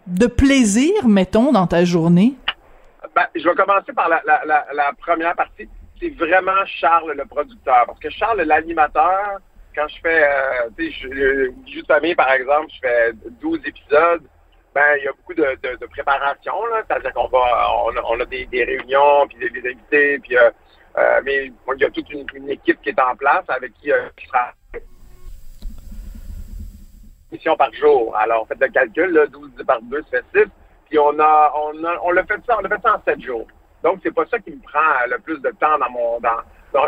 de 0.08 0.28
plaisir, 0.28 1.08
mettons, 1.08 1.52
dans 1.52 1.68
ta 1.68 1.86
journée? 1.86 2.34
Ben, 3.16 3.28
je 3.36 3.48
vais 3.48 3.56
commencer 3.56 3.94
par 3.94 4.10
la, 4.10 4.22
la, 4.26 4.66
la, 4.74 4.94
première 4.94 5.36
partie. 5.36 5.70
C'est 6.00 6.10
vraiment 6.10 6.66
Charles 6.66 7.14
le 7.16 7.26
producteur. 7.26 7.84
Parce 7.86 8.00
que 8.00 8.10
Charles, 8.10 8.42
l'animateur, 8.42 9.40
quand 9.76 9.88
je 9.88 10.02
fais, 10.02 10.24
euh, 10.24 10.70
tu 10.78 10.92
sais, 10.92 10.98
je- 11.02 11.50
Bijou 11.64 11.82
de 11.82 11.88
famille, 11.88 12.16
par 12.16 12.32
exemple, 12.32 12.68
je 12.74 12.80
fais 12.88 13.14
12 13.42 13.60
épisodes, 13.66 14.24
ben, 14.74 14.98
il 14.98 15.04
y 15.04 15.08
a 15.08 15.12
beaucoup 15.12 15.34
de, 15.36 15.86
préparation, 15.88 16.66
là. 16.68 16.82
C'est-à-dire 16.88 17.14
qu'on 17.14 17.28
va, 17.28 17.68
on 18.10 18.20
a, 18.20 18.26
des, 18.26 18.48
réunions, 18.52 19.28
puis 19.28 19.38
des, 19.38 19.50
des 19.62 19.70
invités, 19.70 20.20
puis, 20.20 20.36
euh, 20.38 20.50
euh, 20.98 21.22
mais 21.24 21.46
il 21.46 21.82
y 21.82 21.86
a 21.86 21.90
toute 21.92 22.10
une, 22.12 22.50
équipe 22.50 22.82
qui 22.82 22.90
est 22.90 23.00
en 23.00 23.16
place 23.16 23.46
avec 23.48 23.74
qui, 23.74 23.92
euh, 23.92 24.10
qui 24.18 24.28
par 27.58 27.74
jour. 27.74 28.16
Alors, 28.18 28.48
faites 28.48 28.62
le 28.62 28.68
calcul, 28.68 29.12
là, 29.12 29.26
12 29.28 29.52
par 29.66 29.82
2, 29.82 30.04
ça 30.12 30.18
fait 30.34 30.46
6. 30.46 30.52
Puis 30.90 31.00
on 31.00 31.20
a, 31.20 31.54
on 31.56 31.84
a, 31.84 31.98
on 32.04 32.12
l'a 32.12 32.24
fait 32.24 32.40
ça, 32.48 32.58
on 32.58 32.62
l'a 32.62 32.70
fait 32.70 32.82
ça 32.84 32.96
en 32.96 33.02
7 33.04 33.22
jours. 33.22 33.48
Donc, 33.84 34.00
c'est 34.04 34.14
pas 34.14 34.26
ça 34.28 34.40
qui 34.40 34.52
me 34.52 34.62
prend 34.62 34.80
le 35.10 35.20
plus 35.20 35.40
de 35.42 35.50
temps 35.60 35.78
dans 35.78 35.90
mon, 35.90 36.20
dans, 36.20 36.40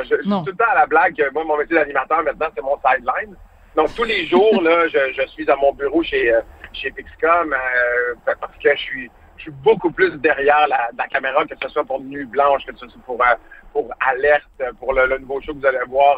je, 0.03 0.15
je 0.15 0.21
suis 0.21 0.30
tout 0.30 0.45
le 0.45 0.56
temps 0.56 0.71
à 0.71 0.75
la 0.75 0.86
blague 0.86 1.21
moi, 1.33 1.44
mon 1.44 1.57
métier 1.57 1.75
d'animateur, 1.75 2.24
maintenant, 2.24 2.47
c'est 2.56 2.62
mon 2.63 2.77
sideline. 2.77 3.36
Donc, 3.75 3.94
tous 3.95 4.06
les 4.06 4.25
jours, 4.27 4.62
là, 4.62 4.88
je, 4.88 5.13
je 5.13 5.27
suis 5.27 5.50
à 5.50 5.56
mon 5.57 5.74
bureau 5.74 6.01
chez, 6.01 6.33
euh, 6.33 6.42
chez 6.74 6.91
Pixcom, 6.91 7.53
euh, 7.53 8.15
parce 8.25 8.55
que 8.63 8.69
je 8.75 8.81
suis, 8.81 9.12
je 9.38 9.43
suis 9.43 9.51
beaucoup 9.51 9.91
plus 9.91 10.12
derrière 10.22 10.67
la, 10.69 10.89
la 10.98 11.08
caméra, 11.08 11.46
que 11.46 11.55
ce 11.62 11.67
soit 11.69 11.84
pour 11.84 12.00
Nuit 12.01 12.25
Blanche, 12.25 12.65
que 12.65 12.75
ce 12.77 12.88
soit 12.88 13.01
pour, 13.05 13.22
euh, 13.22 13.36
pour 13.74 13.89
Alerte, 14.00 14.46
pour 14.79 14.93
le, 14.93 15.08
le 15.08 15.17
nouveau 15.17 15.41
show 15.41 15.53
que 15.53 15.60
vous 15.60 15.65
allez 15.65 15.86
voir. 15.88 16.17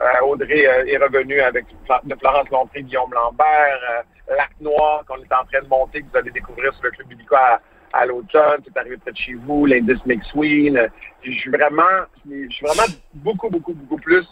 Euh, 0.00 0.24
Audrey 0.26 0.64
euh, 0.64 0.86
est 0.86 0.96
revenue 0.96 1.40
avec 1.40 1.66
de 2.04 2.14
Florence 2.16 2.48
Lompré, 2.50 2.82
Guillaume 2.82 3.12
Lambert, 3.12 3.80
euh, 3.90 4.36
Lac 4.36 4.50
Noir 4.60 5.04
qu'on 5.08 5.16
est 5.16 5.32
en 5.32 5.44
train 5.44 5.60
de 5.62 5.68
monter, 5.68 6.02
que 6.02 6.06
vous 6.12 6.18
allez 6.18 6.30
découvrir 6.30 6.72
sur 6.74 6.84
le 6.84 6.90
Club 6.92 7.12
Illico 7.12 7.34
à, 7.34 7.60
à 7.92 8.06
l'automne, 8.06 8.60
c'est 8.64 8.76
arrivé 8.76 8.96
près 8.98 9.10
de 9.10 9.16
chez 9.16 9.34
vous, 9.34 9.66
l'indice 9.66 10.04
McSween. 10.06 10.88
Je 11.22 11.30
suis 11.32 11.50
vraiment, 11.50 11.82
vraiment 12.24 12.82
beaucoup, 13.14 13.50
beaucoup, 13.50 13.74
beaucoup 13.74 14.00
plus. 14.00 14.24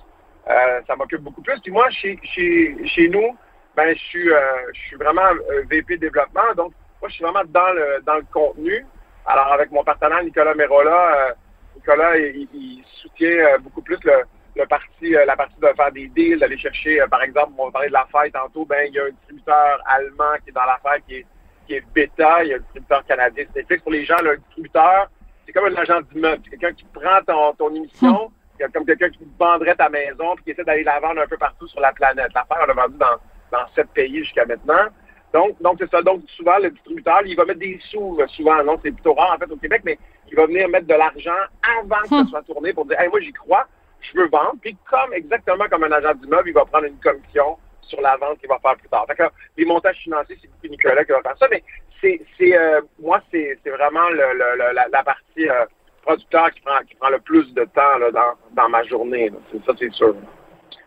ça 0.46 0.94
m'occupe 0.96 1.22
beaucoup 1.22 1.42
plus. 1.42 1.58
Puis 1.60 1.72
moi, 1.72 1.90
chez, 1.90 2.18
chez, 2.22 2.76
chez 2.86 3.08
nous, 3.08 3.36
ben, 3.74 3.92
je 3.96 4.02
suis, 4.04 4.28
je 4.28 4.80
suis 4.86 4.96
vraiment 4.96 5.30
VP 5.68 5.96
développement. 5.96 6.54
Donc, 6.56 6.74
moi, 7.00 7.08
je 7.08 7.14
suis 7.14 7.24
vraiment 7.24 7.42
dans 7.48 7.72
le, 7.72 8.02
dans 8.06 8.16
le 8.16 8.26
contenu. 8.32 8.86
Alors, 9.24 9.52
avec 9.52 9.72
mon 9.72 9.82
partenaire 9.82 10.22
Nicolas 10.22 10.54
Merola, 10.54 11.34
Nicolas, 11.74 12.16
il, 12.18 12.84
soutient 13.00 13.58
beaucoup 13.60 13.82
plus 13.82 13.98
le, 14.04 14.22
le 14.56 14.66
parti, 14.66 15.14
euh, 15.14 15.24
la 15.26 15.36
partie 15.36 15.60
de 15.60 15.66
faire 15.76 15.92
des 15.92 16.08
deals, 16.08 16.38
d'aller 16.38 16.58
chercher, 16.58 17.00
euh, 17.00 17.06
par 17.06 17.22
exemple, 17.22 17.52
on 17.58 17.66
va 17.66 17.72
parler 17.72 17.88
de 17.88 17.92
la 17.92 18.06
fête 18.06 18.32
tantôt, 18.32 18.64
ben, 18.64 18.86
il 18.88 18.94
y 18.94 18.98
a 18.98 19.04
un 19.04 19.10
distributeur 19.10 19.82
allemand 19.86 20.34
qui 20.42 20.50
est 20.50 20.52
dans 20.52 20.64
l'affaire 20.64 20.98
qui 21.06 21.16
est, 21.16 21.26
qui 21.66 21.74
est 21.74 21.84
bêta, 21.94 22.42
il 22.42 22.48
y 22.48 22.52
a 22.54 22.56
un 22.56 22.60
distributeur 22.60 23.04
canadien, 23.04 23.44
c'est. 23.54 23.82
Pour 23.82 23.92
les 23.92 24.04
gens, 24.04 24.16
un 24.18 24.36
distributeur, 24.36 25.10
c'est 25.44 25.52
comme 25.52 25.66
un 25.66 25.76
agent 25.76 26.00
d'immeuble. 26.12 26.42
C'est 26.44 26.56
quelqu'un 26.56 26.72
qui 26.72 26.84
prend 26.86 27.20
ton, 27.26 27.52
ton 27.54 27.74
émission, 27.74 28.32
c'est 28.58 28.72
comme 28.72 28.86
quelqu'un 28.86 29.10
qui 29.10 29.26
vendrait 29.38 29.74
ta 29.74 29.88
maison, 29.88 30.34
puis 30.36 30.44
qui 30.44 30.50
essaie 30.52 30.64
d'aller 30.64 30.84
la 30.84 31.00
vendre 31.00 31.20
un 31.20 31.26
peu 31.26 31.36
partout 31.36 31.68
sur 31.68 31.80
la 31.80 31.92
planète. 31.92 32.32
L'affaire, 32.34 32.58
on 32.62 32.66
l'a 32.66 32.74
vendu 32.74 32.96
dans, 32.96 33.16
dans 33.52 33.66
sept 33.74 33.88
pays 33.90 34.18
jusqu'à 34.24 34.46
maintenant. 34.46 34.86
Donc, 35.34 35.60
donc 35.60 35.76
c'est 35.78 35.90
ça. 35.90 36.00
Donc, 36.00 36.22
souvent, 36.28 36.56
le 36.58 36.70
distributeur, 36.70 37.20
il 37.26 37.36
va 37.36 37.44
mettre 37.44 37.60
des 37.60 37.78
sous, 37.90 38.18
souvent, 38.28 38.64
non, 38.64 38.78
c'est 38.82 38.92
plutôt 38.92 39.12
rare, 39.12 39.34
en 39.34 39.38
fait, 39.38 39.52
au 39.52 39.56
Québec, 39.56 39.82
mais 39.84 39.98
il 40.28 40.36
va 40.36 40.46
venir 40.46 40.68
mettre 40.68 40.86
de 40.86 40.94
l'argent 40.94 41.30
avant 41.78 42.02
que 42.02 42.08
ça 42.08 42.24
soit 42.30 42.42
tourné 42.42 42.72
pour 42.72 42.86
dire, 42.86 42.98
hey, 42.98 43.08
moi, 43.08 43.20
j'y 43.20 43.32
crois, 43.32 43.66
je 44.12 44.18
veux 44.18 44.28
vendre. 44.28 44.54
Puis, 44.60 44.76
comme, 44.90 45.12
exactement 45.12 45.64
comme 45.70 45.84
un 45.84 45.92
agent 45.92 46.14
d'immeuble, 46.14 46.48
il 46.48 46.54
va 46.54 46.64
prendre 46.64 46.84
une 46.86 46.98
commission 46.98 47.58
sur 47.82 48.00
la 48.00 48.16
vente 48.16 48.38
qu'il 48.40 48.48
va 48.48 48.58
faire 48.58 48.76
plus 48.76 48.88
tard. 48.88 49.06
Que, 49.16 49.22
les 49.56 49.64
montages 49.64 49.96
financiers, 49.98 50.36
c'est 50.40 50.48
beaucoup 50.50 50.66
Nicolas 50.68 51.04
qui 51.04 51.12
va 51.12 51.22
faire 51.22 51.38
ça, 51.38 51.46
mais 51.50 51.62
c'est, 52.00 52.20
c'est, 52.36 52.56
euh, 52.58 52.80
moi, 53.00 53.20
c'est, 53.30 53.58
c'est 53.62 53.70
vraiment 53.70 54.08
le, 54.10 54.16
le- 54.34 54.56
le- 54.58 54.72
la, 54.74 54.86
la 54.88 55.02
partie 55.04 55.48
euh, 55.48 55.64
producteur 56.02 56.50
qui 56.52 56.60
prend, 56.60 56.78
qui 56.88 56.94
prend 56.96 57.08
le 57.10 57.18
plus 57.20 57.52
de 57.54 57.64
temps 57.64 57.98
là, 57.98 58.10
dans, 58.10 58.34
dans 58.52 58.68
ma 58.68 58.82
journée. 58.84 59.30
là. 59.30 59.36
C'est 59.52 59.64
ça, 59.64 59.72
c'est 59.78 59.92
sûr. 59.92 60.14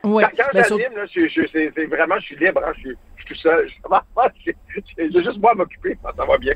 Ouais. 0.04 0.24
Quand, 0.24 0.30
quand 0.38 0.50
Ben, 0.54 0.64
j'anime, 0.64 0.96
là, 0.98 1.06
je, 1.06 1.28
je- 1.28 1.48
c'est, 1.52 1.72
c'est 1.76 1.86
vraiment, 1.86 2.16
je 2.20 2.26
suis 2.26 2.36
libre, 2.38 2.62
hein, 2.66 2.72
je, 2.76 2.80
suis, 2.82 2.98
je 3.18 3.24
suis 3.24 3.34
tout 3.36 3.40
seul. 3.42 3.70
Je, 4.46 4.52
j'ai 4.98 5.24
juste 5.24 5.40
moi 5.40 5.52
à 5.52 5.56
m'occuper, 5.56 5.98
ça 6.04 6.26
va 6.26 6.38
bien. 6.38 6.54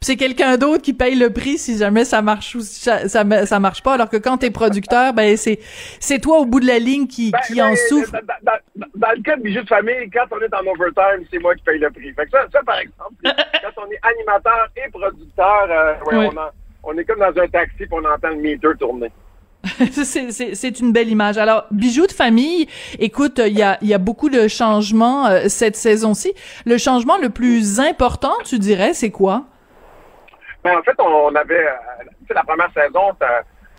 C'est 0.00 0.16
quelqu'un 0.16 0.56
d'autre 0.56 0.82
qui 0.82 0.92
paye 0.92 1.14
le 1.14 1.30
prix 1.32 1.58
si 1.58 1.78
jamais 1.78 2.04
ça 2.04 2.22
marche 2.22 2.54
ou 2.54 2.60
si 2.60 2.80
ça, 2.80 3.08
ça, 3.08 3.24
ça 3.46 3.60
marche 3.60 3.82
pas. 3.82 3.94
Alors 3.94 4.08
que 4.08 4.16
quand 4.16 4.36
t'es 4.38 4.50
producteur, 4.50 5.12
ben 5.12 5.36
c'est 5.36 5.58
c'est 6.00 6.18
toi 6.18 6.38
au 6.38 6.44
bout 6.46 6.60
de 6.60 6.66
la 6.66 6.78
ligne 6.78 7.06
qui, 7.06 7.30
Ben, 7.30 7.38
qui 7.46 7.54
ben, 7.56 7.72
en 7.72 7.76
souffre. 7.76 8.12
Dans, 8.12 8.18
dans- 8.42 8.86
dans- 8.94 9.12
le 9.16 9.22
cas 9.22 9.36
de 9.36 9.42
bijoux 9.42 9.62
de 9.62 9.68
famille, 9.68 10.10
quand 10.12 10.24
on 10.30 10.40
est 10.40 10.54
en 10.54 10.66
overtime, 10.72 11.26
c'est 11.30 11.38
moi 11.38 11.54
qui 11.54 11.62
paye 11.62 11.78
le 11.78 11.90
prix. 11.90 12.12
Fait 12.14 12.24
que 12.24 12.30
ça, 12.30 12.46
ça 12.52 12.60
par 12.64 12.78
exemple, 12.78 13.14
quand 13.24 13.82
on 13.86 13.90
est 13.90 14.00
animateur 14.02 14.68
et 14.76 14.90
producteur, 14.90 15.66
euh, 15.70 15.94
ouais. 16.06 16.28
On, 16.32 16.36
en- 16.36 16.50
on 16.84 16.98
est 16.98 17.04
comme 17.04 17.20
dans 17.20 17.40
un 17.40 17.48
taxi 17.48 17.76
puis 17.78 17.88
on 17.92 18.04
entend 18.04 18.30
le 18.30 18.36
meter 18.36 18.68
tourner. 18.78 19.10
c'est 19.92 20.80
une 20.80 20.92
belle 20.92 21.08
image. 21.08 21.38
Alors, 21.38 21.66
bijoux 21.70 22.06
de 22.06 22.12
famille, 22.12 22.68
écoute, 22.98 23.38
il 23.38 23.56
y 23.56 23.62
a, 23.62 23.98
beaucoup 23.98 24.28
de 24.28 24.48
changements 24.48 25.26
euh, 25.26 25.44
cette 25.48 25.76
saison-ci. 25.76 26.34
Le 26.66 26.78
changement 26.78 27.16
le 27.18 27.30
plus 27.30 27.80
important, 27.80 28.34
tu 28.44 28.58
dirais, 28.58 28.92
c'est 28.94 29.10
quoi? 29.10 29.44
Ben, 30.64 30.78
en 30.78 30.82
fait, 30.82 30.94
on 30.98 31.34
avait, 31.34 31.66
tu 32.26 32.34
la 32.34 32.44
première 32.44 32.72
saison, 32.72 33.10
euh, 33.22 33.26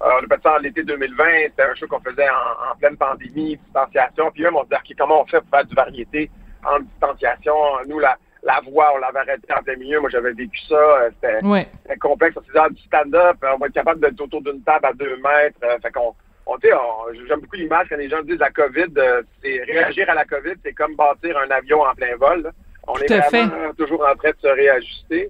on 0.01 0.23
a 0.23 0.35
fait 0.35 0.41
ça 0.43 0.57
l'été 0.59 0.83
2020, 0.83 1.23
c'était 1.45 1.63
un 1.63 1.75
show 1.75 1.87
qu'on 1.87 1.99
faisait 1.99 2.27
en, 2.29 2.75
pleine 2.77 2.97
pandémie, 2.97 3.57
distanciation, 3.57 4.31
puis 4.31 4.43
même 4.43 4.55
on 4.55 4.63
se 4.63 4.65
disait, 4.65 4.77
OK, 4.77 4.95
comment 4.97 5.21
on 5.21 5.25
fait 5.25 5.39
pour 5.41 5.49
faire 5.49 5.65
du 5.65 5.75
variété 5.75 6.29
en 6.65 6.79
distanciation? 6.79 7.55
Nous, 7.87 7.99
la, 7.99 8.17
la 8.55 8.62
voix, 8.69 8.91
on 8.95 8.98
l'avait 8.98 9.19
arrêté 9.19 9.48
en 9.57 9.63
plein 9.63 9.75
milieu, 9.75 10.00
moi 10.00 10.10
j'avais 10.10 10.33
vécu 10.33 10.60
ça, 10.67 10.75
euh, 10.75 11.10
c'était 11.22 11.45
Ouais. 11.45 11.67
complexe, 12.01 12.36
on 12.38 12.41
se 12.41 12.45
disait, 12.48 12.60
ah, 12.62 12.69
du 12.69 12.81
stand-up, 12.83 13.38
euh, 13.43 13.51
on 13.55 13.57
va 13.57 13.67
être 13.67 13.74
capable 13.74 14.00
d'être 14.01 14.19
autour 14.22 14.41
d'une 14.41 14.62
table 14.63 14.86
à 14.86 14.93
deux 14.93 15.17
mètres, 15.17 15.57
euh, 15.63 15.77
fait 15.81 15.91
qu'on, 15.91 16.13
on, 16.45 16.55
on- 16.55 17.13
j'aime 17.27 17.39
beaucoup 17.39 17.55
l'image 17.55 17.88
quand 17.89 17.98
les 17.98 18.10
gens 18.10 18.22
disent 18.24 18.39
la 18.39 18.51
COVID, 18.51 18.93
c'est 19.41 19.63
réagir 19.63 20.10
à 20.10 20.13
la 20.13 20.25
COVID, 20.25 20.53
c'est 20.63 20.74
comme 20.74 20.95
bâtir 20.95 21.38
un 21.38 21.50
avion 21.51 21.81
en 21.81 21.93
plein 21.95 22.15
vol, 22.17 22.41
là. 22.43 22.51
On 22.86 22.95
est 22.98 23.05
Tout 23.05 23.13
à 23.13 23.19
vraiment 23.29 23.74
toujours 23.77 24.05
en 24.05 24.13
train 24.15 24.31
de 24.31 24.38
se 24.41 24.48
réajuster. 24.48 25.29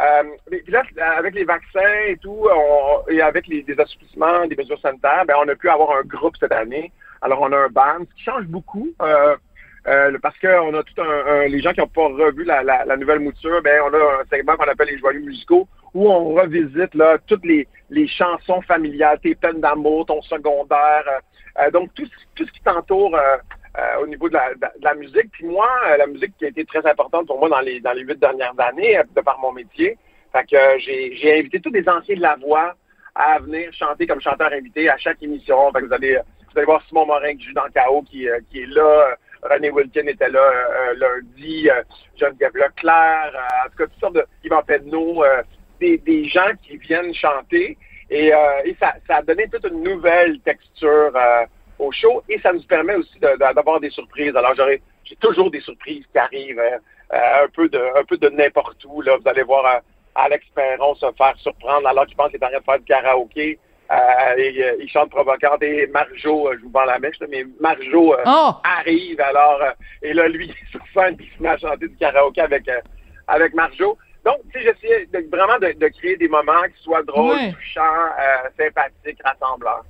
Euh, 0.00 0.22
mais 0.50 0.58
puis 0.58 0.72
là, 0.72 0.82
avec 1.18 1.34
les 1.34 1.44
vaccins 1.44 1.96
et 2.06 2.16
tout, 2.16 2.46
on- 2.48 3.08
et 3.10 3.20
avec 3.20 3.46
les, 3.48 3.64
assouplissements, 3.78 4.46
des 4.46 4.54
mesures 4.56 4.78
sanitaires, 4.80 5.24
ben, 5.26 5.34
on 5.44 5.48
a 5.48 5.54
pu 5.56 5.68
avoir 5.68 5.90
un 5.98 6.02
groupe 6.02 6.36
cette 6.38 6.52
année. 6.52 6.92
Alors, 7.20 7.40
on 7.42 7.50
a 7.52 7.56
un 7.58 7.68
band, 7.68 7.98
ce 8.08 8.14
qui 8.14 8.22
change 8.22 8.44
beaucoup, 8.46 8.88
euh, 9.02 9.36
euh, 9.88 10.16
parce 10.22 10.38
qu'on 10.38 10.74
a 10.74 10.82
tout 10.82 11.00
un, 11.02 11.26
un- 11.26 11.48
les 11.48 11.60
gens 11.60 11.72
qui 11.72 11.80
n'ont 11.80 11.86
pas 11.88 12.06
revu 12.06 12.44
la, 12.44 12.62
la, 12.62 12.84
la 12.84 12.96
nouvelle 12.96 13.18
mouture, 13.20 13.60
ben, 13.62 13.80
on 13.86 13.92
a 13.94 14.20
un 14.20 14.24
segment 14.30 14.56
qu'on 14.56 14.68
appelle 14.68 14.88
les 14.88 14.98
joyeux 14.98 15.20
musicaux, 15.20 15.66
où 15.94 16.10
on 16.10 16.34
revisite 16.34 16.94
là 16.94 17.18
toutes 17.26 17.44
les, 17.44 17.66
les 17.90 18.06
chansons 18.08 18.62
familiales, 18.62 19.18
tes 19.20 19.34
peines 19.34 19.60
d'amour, 19.60 20.06
ton 20.06 20.22
secondaire, 20.22 21.04
euh, 21.08 21.64
euh, 21.66 21.70
donc 21.70 21.92
tout, 21.94 22.06
ce- 22.06 22.24
tout 22.36 22.46
ce 22.46 22.52
qui 22.52 22.60
t'entoure 22.62 23.14
euh, 23.14 23.36
euh, 23.78 24.02
au 24.02 24.06
niveau 24.06 24.28
de 24.28 24.34
la, 24.34 24.54
de 24.54 24.60
la- 24.82 24.94
musique. 24.94 25.30
Puis 25.32 25.46
moi, 25.46 25.68
euh, 25.88 25.96
la 25.96 26.06
musique 26.06 26.32
qui 26.38 26.44
a 26.44 26.48
été 26.48 26.64
très 26.64 26.86
importante 26.86 27.26
pour 27.26 27.38
moi 27.38 27.48
dans 27.48 27.60
les 27.60 27.80
dans 27.80 27.92
les 27.92 28.02
huit 28.02 28.18
dernières 28.18 28.54
années, 28.58 29.00
de 29.16 29.20
par 29.20 29.38
mon 29.40 29.52
métier. 29.52 29.98
Fait 30.32 30.44
que 30.44 30.78
j'ai 30.78 31.38
invité 31.40 31.60
tous 31.60 31.72
les 31.72 31.86
anciens 31.88 32.16
de 32.16 32.22
la 32.22 32.36
voix 32.36 32.74
à 33.14 33.38
venir 33.40 33.70
chanter 33.74 34.06
comme 34.06 34.20
chanteur 34.22 34.50
invité 34.52 34.88
à 34.88 34.96
chaque 34.96 35.22
émission. 35.22 35.70
Fait 35.72 35.80
que 35.80 35.86
vous 35.86 35.92
allez 35.92 36.14
vous 36.16 36.56
allez 36.58 36.64
voir 36.66 36.82
Simon 36.88 37.04
Morin 37.06 37.34
qui 37.36 37.44
joue 37.44 37.52
dans 37.54 37.68
KO 37.74 38.02
qui, 38.02 38.28
euh, 38.28 38.38
qui 38.50 38.62
est 38.62 38.66
là. 38.66 39.16
René 39.42 39.70
Wilkin 39.70 40.06
était 40.06 40.28
là 40.28 40.40
euh, 40.40 40.92
euh, 40.92 40.94
lundi. 40.94 41.68
Euh, 41.70 41.82
Geneviève 42.16 42.54
Leclerc. 42.54 43.32
euh, 43.34 43.66
en 43.66 43.70
tout 43.70 43.76
cas, 43.78 43.86
toutes 43.86 44.00
sortes 44.00 44.14
de 44.14 44.24
Yvan 44.44 44.62
Penneau. 44.62 45.24
euh, 45.24 45.42
des, 45.80 45.98
des 45.98 46.24
gens 46.28 46.52
qui 46.62 46.76
viennent 46.76 47.12
chanter. 47.12 47.76
Et, 48.08 48.28
et 48.28 48.76
ça, 48.78 48.94
ça 49.06 49.16
a 49.16 49.22
donné 49.22 49.48
toute 49.48 49.64
une 49.66 49.82
nouvelle 49.82 50.38
texture 50.40 51.12
au 51.78 51.90
show 51.90 52.22
et 52.28 52.38
ça 52.40 52.52
nous 52.52 52.62
permet 52.62 52.94
aussi 52.94 53.18
d'avoir 53.18 53.80
des 53.80 53.90
surprises. 53.90 54.36
Alors 54.36 54.54
j'aurai 54.54 54.82
j'ai 55.04 55.16
toujours 55.16 55.50
des 55.50 55.60
surprises 55.60 56.04
qui 56.12 56.18
arrivent 56.18 56.60
euh, 56.60 56.78
un 57.44 57.48
peu 57.48 57.68
de 57.68 57.80
un 57.98 58.04
peu 58.04 58.16
de 58.18 58.28
n'importe 58.28 58.84
où. 58.84 59.00
Là. 59.00 59.16
Vous 59.16 59.28
allez 59.28 59.42
voir 59.42 59.80
Alex 60.14 60.44
Perron 60.54 60.94
se 60.94 61.06
faire 61.16 61.34
surprendre 61.38 61.88
alors 61.88 62.06
qu'il 62.06 62.16
pense 62.16 62.30
qu'il 62.30 62.40
est 62.40 62.44
en 62.44 62.50
train 62.50 62.58
de 62.58 62.64
faire 62.64 62.78
du 62.78 62.84
karaoké. 62.84 63.58
Euh, 63.90 64.36
et, 64.38 64.62
euh, 64.64 64.76
il 64.80 64.88
chante 64.88 65.10
provocante 65.10 65.62
et 65.62 65.86
Marjo, 65.88 66.48
euh, 66.48 66.56
je 66.58 66.62
vous 66.64 66.70
vends 66.70 66.84
la 66.84 66.98
mèche, 66.98 67.18
là, 67.20 67.26
mais 67.28 67.44
Marjo 67.60 68.14
euh, 68.14 68.22
Oh! 68.26 68.50
arrive 68.64 69.20
alors 69.20 69.60
euh, 69.62 69.70
et 70.00 70.14
là 70.14 70.28
lui 70.28 70.46
il 70.46 70.50
est 70.52 70.70
sur 70.70 70.80
scène 70.94 71.16
puis 71.16 71.28
il 71.30 71.36
se 71.36 71.42
met 71.42 71.50
à 71.50 71.58
chanter 71.58 71.88
du 71.88 71.96
karaoké 71.96 72.40
avec 72.40 72.66
euh, 72.68 72.80
avec 73.28 73.52
Marjo. 73.54 73.98
Donc, 74.24 74.36
tu 74.52 74.60
sais, 74.62 74.64
j'essayais 74.80 75.06
de- 75.06 75.28
vraiment 75.36 75.58
de, 75.58 75.72
de 75.72 75.88
créer 75.88 76.16
des 76.16 76.28
moments 76.28 76.62
qui 76.74 76.80
soient 76.82 77.02
drôles, 77.02 77.36
touchants, 77.52 77.82
euh, 77.82 78.48
sympathiques, 78.56 79.20
rassembleurs. 79.24 79.84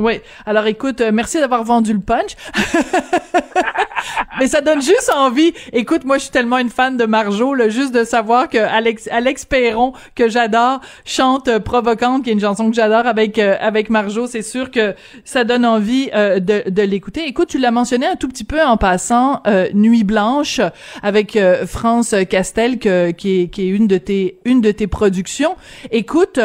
Oui. 0.00 0.20
Alors 0.46 0.66
écoute, 0.66 1.02
euh, 1.02 1.10
merci 1.12 1.38
d'avoir 1.38 1.62
vendu 1.62 1.92
le 1.92 2.00
punch. 2.00 2.34
Mais 4.38 4.46
ça 4.46 4.62
donne 4.62 4.80
juste 4.80 5.10
envie. 5.14 5.52
Écoute, 5.74 6.04
moi 6.04 6.16
je 6.16 6.22
suis 6.22 6.30
tellement 6.30 6.56
une 6.56 6.70
fan 6.70 6.96
de 6.96 7.04
Marjo, 7.04 7.54
là, 7.54 7.68
juste 7.68 7.92
de 7.92 8.04
savoir 8.04 8.48
que 8.48 8.56
Alex 8.56 9.06
Alex 9.12 9.44
Perron 9.44 9.92
que 10.14 10.30
j'adore 10.30 10.80
chante 11.04 11.48
euh, 11.48 11.60
provocante, 11.60 12.24
qui 12.24 12.30
est 12.30 12.32
une 12.32 12.40
chanson 12.40 12.70
que 12.70 12.74
j'adore 12.74 13.06
avec 13.06 13.38
euh, 13.38 13.56
avec 13.60 13.90
Marjo, 13.90 14.26
c'est 14.26 14.40
sûr 14.40 14.70
que 14.70 14.94
ça 15.26 15.44
donne 15.44 15.66
envie 15.66 16.08
euh, 16.14 16.40
de 16.40 16.62
de 16.70 16.82
l'écouter. 16.82 17.26
Écoute, 17.26 17.48
tu 17.48 17.58
l'as 17.58 17.70
mentionné 17.70 18.06
un 18.06 18.16
tout 18.16 18.28
petit 18.28 18.44
peu 18.44 18.62
en 18.62 18.78
passant 18.78 19.42
Nuit 19.74 20.04
blanche 20.04 20.60
avec 21.02 21.38
France 21.66 22.14
Castel 22.28 22.78
qui 22.78 22.88
est 22.88 23.14
qui 23.14 23.62
est 23.62 23.68
une 23.68 23.86
de 23.86 23.98
tes 23.98 24.38
une 24.46 24.62
de 24.62 24.70
tes 24.70 24.86
productions. 24.86 25.56
Écoute, 25.90 26.38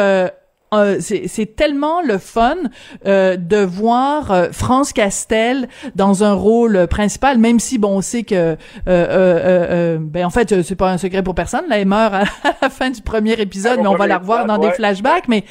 euh, 0.76 0.96
c'est 1.00 1.56
tellement 1.56 2.02
le 2.02 2.18
fun 2.18 2.56
euh, 3.06 3.36
de 3.36 3.58
voir 3.58 4.30
euh, 4.30 4.48
France 4.52 4.92
Castel 4.92 5.68
dans 5.94 6.24
un 6.24 6.32
rôle 6.32 6.86
principal, 6.88 7.38
même 7.38 7.60
si 7.60 7.78
bon 7.78 7.96
on 7.98 8.00
sait 8.00 8.22
que 8.22 8.34
euh, 8.34 8.56
euh, 8.88 9.98
ben 10.00 10.24
en 10.24 10.30
fait 10.30 10.62
c'est 10.62 10.76
pas 10.76 10.90
un 10.90 10.98
secret 10.98 11.22
pour 11.22 11.34
personne, 11.34 11.64
là 11.68 11.78
elle 11.78 11.86
meurt 11.86 12.14
à, 12.14 12.24
la 12.62 12.70
fin 12.70 12.90
du 12.90 13.02
premier 13.02 13.32
épisode, 13.32 13.78
Au 13.78 13.82
mais 13.82 13.88
on 13.88 13.96
va 13.96 14.06
la 14.06 14.18
revoir 14.18 14.46
dans 14.46 14.58
des 14.58 14.70
flashbacks, 14.70 15.28
mais 15.28 15.44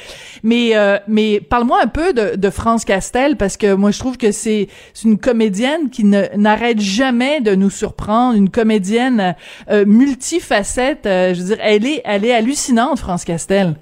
mais 0.43 0.75
euh, 0.75 0.97
mais 1.07 1.39
parle-moi 1.39 1.79
un 1.83 1.87
peu 1.87 2.13
de, 2.13 2.35
de 2.35 2.49
France 2.49 2.85
Castel 2.85 3.37
parce 3.37 3.57
que 3.57 3.73
moi 3.73 3.91
je 3.91 3.99
trouve 3.99 4.17
que 4.17 4.31
c'est 4.31 4.67
une 5.03 5.17
comédienne 5.17 5.89
qui 5.89 6.03
n'arrête 6.03 6.79
jamais 6.79 7.41
de 7.41 7.55
nous 7.55 7.69
surprendre, 7.69 8.37
une 8.37 8.49
comédienne 8.49 9.35
euh, 9.69 9.85
multifacette, 9.85 11.05
euh, 11.05 11.33
je 11.33 11.41
veux 11.41 11.47
dire 11.47 11.57
elle 11.61 11.85
est 11.85 12.01
elle 12.05 12.25
est 12.25 12.33
hallucinante 12.33 12.99
France 12.99 13.23
Castel. 13.23 13.75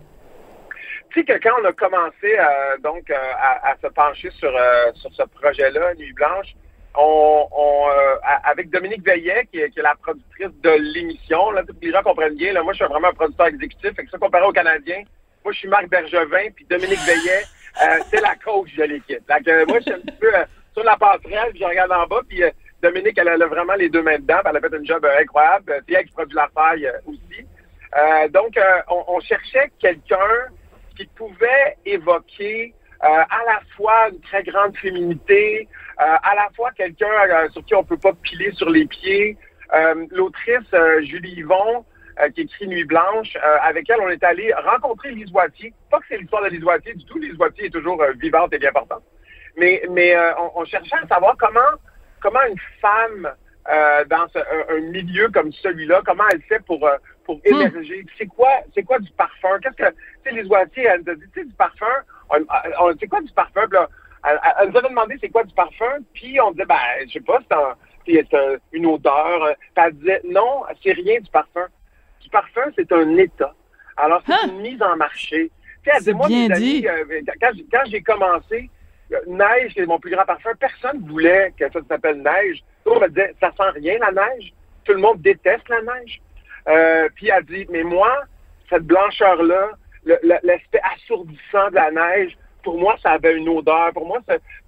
Sais 1.13 1.23
que 1.23 1.33
quand 1.33 1.55
on 1.61 1.65
a 1.65 1.73
commencé 1.73 2.37
euh, 2.39 2.77
donc 2.79 3.09
euh, 3.09 3.15
à, 3.37 3.71
à 3.71 3.75
se 3.77 3.87
pencher 3.87 4.31
sur, 4.31 4.55
euh, 4.55 4.91
sur 4.95 5.13
ce 5.13 5.23
projet-là, 5.23 5.93
Nuit 5.95 6.13
Blanche, 6.13 6.55
on, 6.95 7.47
on 7.51 7.87
euh, 7.89 8.15
avec 8.43 8.69
Dominique 8.69 9.05
Veillet, 9.05 9.47
qui 9.51 9.59
est, 9.59 9.69
qui 9.69 9.79
est 9.79 9.83
la 9.83 9.95
productrice 9.95 10.49
de 10.61 10.71
l'émission, 10.93 11.51
là, 11.51 11.61
les 11.81 11.91
gens 11.91 12.01
comprennent 12.03 12.35
bien, 12.35 12.53
là, 12.53 12.63
moi 12.63 12.73
je 12.73 12.77
suis 12.77 12.85
vraiment 12.91 13.09
un 13.09 13.13
producteur 13.13 13.47
exécutif, 13.47 13.95
fait 13.95 14.05
que 14.05 14.09
ça 14.09 14.17
comparé 14.17 14.45
aux 14.45 14.51
Canadiens, 14.51 15.03
moi 15.43 15.53
je 15.53 15.59
suis 15.59 15.67
Marc 15.67 15.87
Bergevin, 15.87 16.49
puis 16.55 16.65
Dominique 16.69 16.99
Veillet, 17.05 17.43
euh, 17.83 17.99
c'est 18.09 18.21
la 18.21 18.35
coach 18.35 18.73
de 18.75 18.83
l'équipe. 18.83 19.21
Fait 19.27 19.43
que 19.43 19.65
moi 19.65 19.79
je 19.79 19.83
suis 19.83 19.93
un 19.93 19.99
petit 19.99 20.17
peu 20.19 20.35
euh, 20.35 20.45
sur 20.73 20.83
la 20.83 20.97
passerelle, 20.97 21.51
puis 21.51 21.59
je 21.59 21.65
regarde 21.65 21.91
en 21.91 22.07
bas, 22.07 22.21
puis 22.27 22.43
euh, 22.43 22.49
Dominique, 22.81 23.17
elle 23.17 23.29
a 23.29 23.47
vraiment 23.47 23.75
les 23.75 23.89
deux 23.89 24.01
mains 24.01 24.17
dedans, 24.17 24.39
elle 24.45 24.57
a 24.57 24.59
fait 24.59 24.75
un 24.75 24.83
job 24.83 25.05
euh, 25.05 25.19
incroyable, 25.21 25.81
c'est 25.87 25.93
elle 25.95 26.05
qui 26.05 26.11
produit 26.11 26.35
la 26.35 26.49
faille 26.53 26.87
euh, 26.87 26.97
aussi. 27.05 27.45
Euh, 27.95 28.27
donc, 28.29 28.57
euh, 28.57 28.81
on, 28.89 29.03
on 29.07 29.19
cherchait 29.19 29.71
quelqu'un 29.79 30.17
qui 30.95 31.05
pouvait 31.15 31.77
évoquer 31.85 32.73
euh, 33.03 33.07
à 33.07 33.43
la 33.45 33.59
fois 33.75 34.09
une 34.09 34.21
très 34.21 34.43
grande 34.43 34.77
féminité, 34.77 35.67
euh, 35.99 36.15
à 36.23 36.35
la 36.35 36.49
fois 36.55 36.71
quelqu'un 36.71 37.11
euh, 37.29 37.49
sur 37.49 37.65
qui 37.65 37.75
on 37.75 37.83
peut 37.83 37.97
pas 37.97 38.13
piler 38.13 38.51
sur 38.53 38.69
les 38.69 38.85
pieds. 38.85 39.37
L'autrice 40.11 40.69
Julie 41.01 41.33
Yvon, 41.39 41.83
qui 42.35 42.41
écrit 42.41 42.67
Nuit 42.67 42.83
Blanche, 42.83 43.35
avec 43.63 43.89
elle 43.89 44.01
on 44.01 44.09
est 44.09 44.23
allé 44.23 44.53
rencontrer 44.53 45.09
Lise 45.09 45.31
Wattier. 45.31 45.73
Pas 45.89 45.97
que 45.97 46.05
c'est 46.09 46.17
l'histoire 46.17 46.43
de 46.43 46.49
Lise 46.49 46.63
Wattier 46.63 46.93
du 46.93 47.03
tout, 47.05 47.17
Lise 47.17 47.35
Wattier 47.39 47.65
est 47.65 47.69
toujours 47.71 47.99
vivante 48.19 48.53
et 48.53 48.59
bien 48.59 48.71
portante. 48.71 49.01
Mais, 49.57 49.81
mais 49.89 50.15
on, 50.37 50.59
on 50.59 50.65
cherchait 50.65 50.95
à 51.01 51.07
savoir 51.07 51.35
comment, 51.39 51.71
comment 52.21 52.43
une 52.47 52.59
femme 52.79 53.33
euh, 53.71 54.05
dans 54.05 54.27
ce- 54.29 54.39
un, 54.39 54.77
un 54.77 54.79
milieu 54.81 55.29
comme 55.29 55.51
celui-là, 55.53 56.01
comment 56.05 56.23
elle 56.31 56.41
fait 56.43 56.59
pour, 56.65 56.85
euh, 56.87 56.97
pour 57.23 57.39
émerger? 57.45 58.05
C'est 58.17 58.25
quoi, 58.27 58.49
c'est 58.73 58.83
quoi 58.83 58.99
du 58.99 59.11
parfum? 59.11 59.59
Qu'est-ce 59.61 59.75
que, 59.75 59.89
tu 59.89 59.95
sais, 60.25 60.31
les 60.31 60.43
Wattier, 60.45 60.83
elle 60.85 61.01
nous 61.05 61.11
a 61.13 61.15
dit, 61.15 61.25
tu 61.33 61.39
sais, 61.41 61.45
du 61.45 61.53
parfum, 61.53 61.85
on, 62.29 62.37
on- 62.79 62.93
c'est 62.99 63.07
quoi 63.07 63.21
du 63.21 63.31
parfum? 63.33 63.61
Puis 63.69 63.77
là, 63.79 63.89
elle, 64.27 64.39
elle 64.61 64.69
nous 64.69 64.77
avait 64.77 64.89
demandé 64.89 65.15
c'est 65.21 65.29
quoi 65.29 65.43
du 65.43 65.53
parfum, 65.53 65.97
puis 66.13 66.39
on 66.41 66.51
disait, 66.51 66.65
ben, 66.65 66.75
je 67.07 67.13
sais 67.13 67.19
pas, 67.21 67.39
c'est, 67.49 67.55
un- 68.35 68.55
une 68.73 68.85
odeur. 68.85 69.43
euh, 69.43 69.53
Puis 69.75 69.85
elle 69.85 69.93
disait, 69.93 70.21
non, 70.29 70.63
c'est 70.83 70.91
rien 70.93 71.19
du 71.21 71.29
parfum. 71.31 71.65
Du 72.21 72.29
parfum, 72.29 72.71
c'est 72.75 72.91
un 72.91 73.17
état. 73.17 73.53
Alors, 73.97 74.21
c'est 74.25 74.49
une 74.49 74.59
mise 74.61 74.81
en 74.81 74.95
marché. 74.97 75.51
Tu 75.83 75.89
sais, 75.91 75.97
elle 75.97 76.03
moi, 76.13 76.27
mes 76.49 76.55
amis, 76.55 76.87
euh, 76.87 77.21
quand, 77.41 77.49
j'ai- 77.55 77.65
quand 77.71 77.83
j'ai 77.85 78.01
commencé, 78.01 78.69
neige, 79.27 79.73
c'est 79.75 79.85
mon 79.85 79.99
plus 79.99 80.11
grand 80.11 80.25
parfum. 80.25 80.51
Personne 80.59 80.99
voulait 81.07 81.53
que 81.57 81.69
ça 81.71 81.79
s'appelle 81.87 82.21
neige. 82.21 82.63
Tout 82.83 82.93
le 82.93 82.99
monde 82.99 83.03
me 83.03 83.07
disait, 83.09 83.35
ça 83.39 83.51
sent 83.57 83.69
rien, 83.79 83.97
la 83.99 84.11
neige. 84.11 84.53
Tout 84.85 84.93
le 84.93 84.99
monde 84.99 85.21
déteste 85.21 85.67
la 85.69 85.81
neige. 85.81 86.21
Euh, 86.67 87.09
puis 87.15 87.29
elle 87.29 87.43
dit, 87.45 87.65
mais 87.69 87.83
moi, 87.83 88.23
cette 88.69 88.83
blancheur-là, 88.83 89.69
l'aspect 90.43 90.81
assourdissant 90.95 91.69
de 91.69 91.75
la 91.75 91.91
neige, 91.91 92.37
pour 92.63 92.77
moi, 92.79 92.95
ça 93.03 93.11
avait 93.11 93.35
une 93.35 93.49
odeur. 93.49 93.91
Pour 93.93 94.05
moi, 94.07 94.19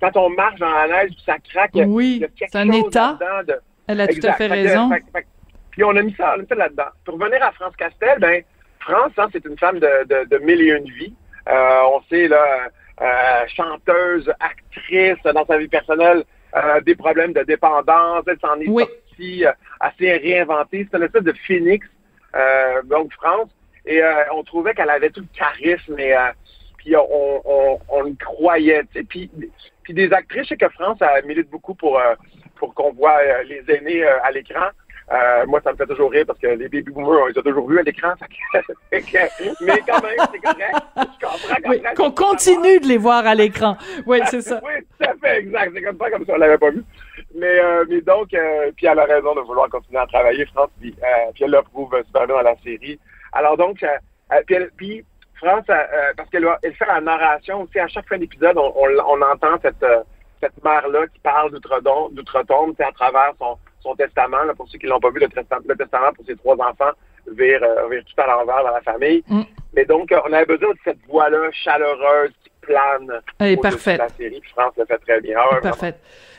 quand 0.01 0.15
on 0.17 0.29
marche 0.29 0.59
dans 0.59 0.69
la 0.69 0.87
neige, 0.87 1.11
ça 1.25 1.35
craque, 1.39 1.71
Oui, 1.75 2.25
c'est 2.37 2.55
un 2.57 2.71
état. 2.71 3.17
de- 3.47 3.59
Elle 3.87 4.01
a 4.01 4.07
tout 4.07 4.19
à 4.27 4.33
fait 4.33 4.47
raison. 4.47 4.89
fait 4.89 5.03
fait 5.13 5.25
puis 5.71 5.83
on 5.83 5.93
a 5.97 6.01
mis 6.01 6.13
ça, 6.17 6.35
ça 6.47 6.55
là-dedans. 6.55 6.87
Pour 7.03 7.15
revenir 7.19 7.43
à 7.43 7.51
France 7.51 7.75
Castel, 7.75 8.17
ben 8.19 8.41
France, 8.79 9.11
hein, 9.17 9.27
c'est 9.33 9.43
une 9.45 9.57
femme 9.57 9.77
de, 9.79 10.05
de, 10.05 10.23
de 10.29 10.37
mille 10.37 10.61
et 10.61 10.69
une 10.71 10.85
vies. 10.89 11.13
Euh, 11.49 11.79
on 11.93 12.01
sait 12.09 12.29
là, 12.29 12.69
euh, 13.01 13.45
chanteuse, 13.47 14.31
actrice 14.39 15.21
dans 15.25 15.45
sa 15.45 15.57
vie 15.57 15.67
personnelle, 15.67 16.23
euh, 16.55 16.81
des 16.81 16.95
problèmes 16.95 17.33
de 17.33 17.43
dépendance, 17.43 18.23
elle 18.27 18.39
s'en 18.39 18.59
est 18.59 18.67
Oui. 18.67 18.83
sortie, 18.83 19.45
euh, 19.45 19.51
assez 19.79 20.11
réinventée. 20.13 20.87
C'est 20.89 20.97
une 20.97 21.03
espèce 21.03 21.23
de 21.23 21.33
phénix, 21.47 21.85
euh, 22.35 22.81
donc 22.83 23.11
France. 23.13 23.49
Et 23.85 24.01
euh, 24.01 24.23
on 24.33 24.43
trouvait 24.43 24.73
qu'elle 24.73 24.89
avait 24.89 25.09
tout 25.09 25.21
le 25.21 25.37
charisme 25.37 25.99
et 25.99 26.15
puis 26.77 26.95
on, 26.95 27.41
on, 27.45 27.79
on 27.89 28.05
y 28.07 28.15
croyait. 28.17 28.83
Puis, 29.09 29.29
puis 29.83 29.93
des 29.93 30.11
actrices, 30.11 30.43
je 30.43 30.49
sais 30.49 30.57
que 30.57 30.69
France 30.69 31.01
a 31.01 31.21
milite 31.21 31.49
beaucoup 31.49 31.75
pour, 31.75 32.01
pour 32.55 32.73
qu'on 32.73 32.91
voit 32.93 33.19
les 33.43 33.63
aînés 33.69 34.03
à 34.03 34.31
l'écran. 34.31 34.69
Euh, 35.11 35.45
moi, 35.45 35.61
ça 35.63 35.71
me 35.71 35.77
fait 35.77 35.85
toujours 35.85 36.09
rire 36.09 36.23
parce 36.25 36.39
que 36.39 36.47
les 36.47 36.67
baby 36.67 36.91
boomers, 36.91 37.21
on 37.21 37.25
les 37.27 37.37
a 37.37 37.41
toujours 37.43 37.67
vus 37.69 37.79
à 37.79 37.83
l'écran. 37.83 38.13
mais 38.91 39.01
quand 39.87 40.01
même, 40.01 40.17
c'est 40.31 40.39
correct. 40.39 40.75
Je 40.97 41.25
comprends 41.25 41.55
qu'on 41.63 41.69
Oui, 41.69 41.81
ça 41.83 41.93
continue 42.11 42.79
de 42.79 42.87
les 42.87 42.97
voir 42.97 43.25
à 43.25 43.35
l'écran. 43.35 43.77
Oui, 44.07 44.19
c'est 44.25 44.41
ça. 44.41 44.59
oui, 44.63 44.73
tout 44.99 45.05
à 45.07 45.13
fait, 45.21 45.39
exact. 45.39 45.71
C'est 45.75 45.81
comme 45.83 45.97
ça, 45.99 46.09
comme 46.11 46.25
si 46.25 46.31
on 46.31 46.37
l'avait 46.37 46.57
pas 46.57 46.69
vu. 46.71 46.83
Mais, 47.35 47.59
euh, 47.59 47.85
mais 47.89 48.01
donc, 48.01 48.33
euh, 48.33 48.71
puis 48.75 48.87
elle 48.87 48.97
a 48.99 49.05
raison 49.05 49.35
de 49.35 49.41
vouloir 49.41 49.69
continuer 49.69 49.99
à 49.99 50.07
travailler, 50.07 50.45
France, 50.47 50.69
puis, 50.79 50.95
euh, 51.03 51.31
puis 51.33 51.43
elle 51.43 51.51
l'approuve 51.51 51.91
super 52.05 52.25
bien 52.25 52.35
dans 52.37 52.41
la 52.41 52.55
série. 52.63 52.99
Alors 53.33 53.57
donc, 53.57 53.83
euh, 53.83 53.87
euh, 54.33 54.41
puis, 54.45 54.55
elle- 54.55 54.71
puis 54.75 55.05
France, 55.35 55.65
parce 56.15 56.29
qu'elle 56.29 56.45
va- 56.45 56.57
elle 56.63 56.73
fait 56.73 56.85
la 56.87 57.01
narration 57.01 57.61
aussi, 57.61 57.77
à 57.77 57.87
chaque 57.87 58.07
fin 58.07 58.17
d'épisode, 58.17 58.57
on, 58.57 58.73
on, 58.75 58.87
on 59.05 59.21
entend 59.21 59.57
cette, 59.61 59.85
cette 60.41 60.63
mère-là 60.63 61.05
qui 61.13 61.19
parle 61.19 61.51
d'outre-tombe, 61.51 62.73
à 62.79 62.91
travers 62.93 63.33
son, 63.37 63.57
son 63.85 63.95
testament, 63.95 64.43
là, 64.43 64.53
pour 64.53 64.67
ceux 64.67 64.79
qui 64.79 64.87
l'ont 64.87 64.99
pas 64.99 65.11
vu, 65.11 65.19
le 65.19 65.29
testament, 65.29 65.61
le 65.67 65.75
testament 65.75 66.11
pour 66.13 66.25
ses 66.25 66.35
trois 66.35 66.55
enfants 66.55 66.91
vire, 67.31 67.63
euh, 67.63 67.87
vire 67.89 68.03
tout 68.03 68.21
à 68.21 68.27
l'envers 68.27 68.63
dans 68.63 68.71
la 68.71 68.81
famille. 68.81 69.23
Mm. 69.27 69.41
Mais 69.75 69.85
donc, 69.85 70.11
euh, 70.11 70.19
on 70.25 70.33
avait 70.33 70.45
besoin 70.45 70.71
de 70.71 70.79
cette 70.83 71.05
voix-là 71.07 71.51
chaleureuse 71.51 72.31
qui 72.43 72.49
plane 72.65 73.19
Elle 73.39 73.47
est 73.47 73.51
au-dessus 73.53 73.55
de 73.57 73.61
parfaite. 73.61 73.97
la 73.99 74.09
série, 74.09 74.39
puis 74.41 74.51
France 74.51 74.73
le 74.77 74.85
fait 74.85 74.97
très 74.97 75.21
bien. 75.21 75.35
Ah 75.39 75.55
ouais, 75.55 75.61
Parfait. 75.61 75.95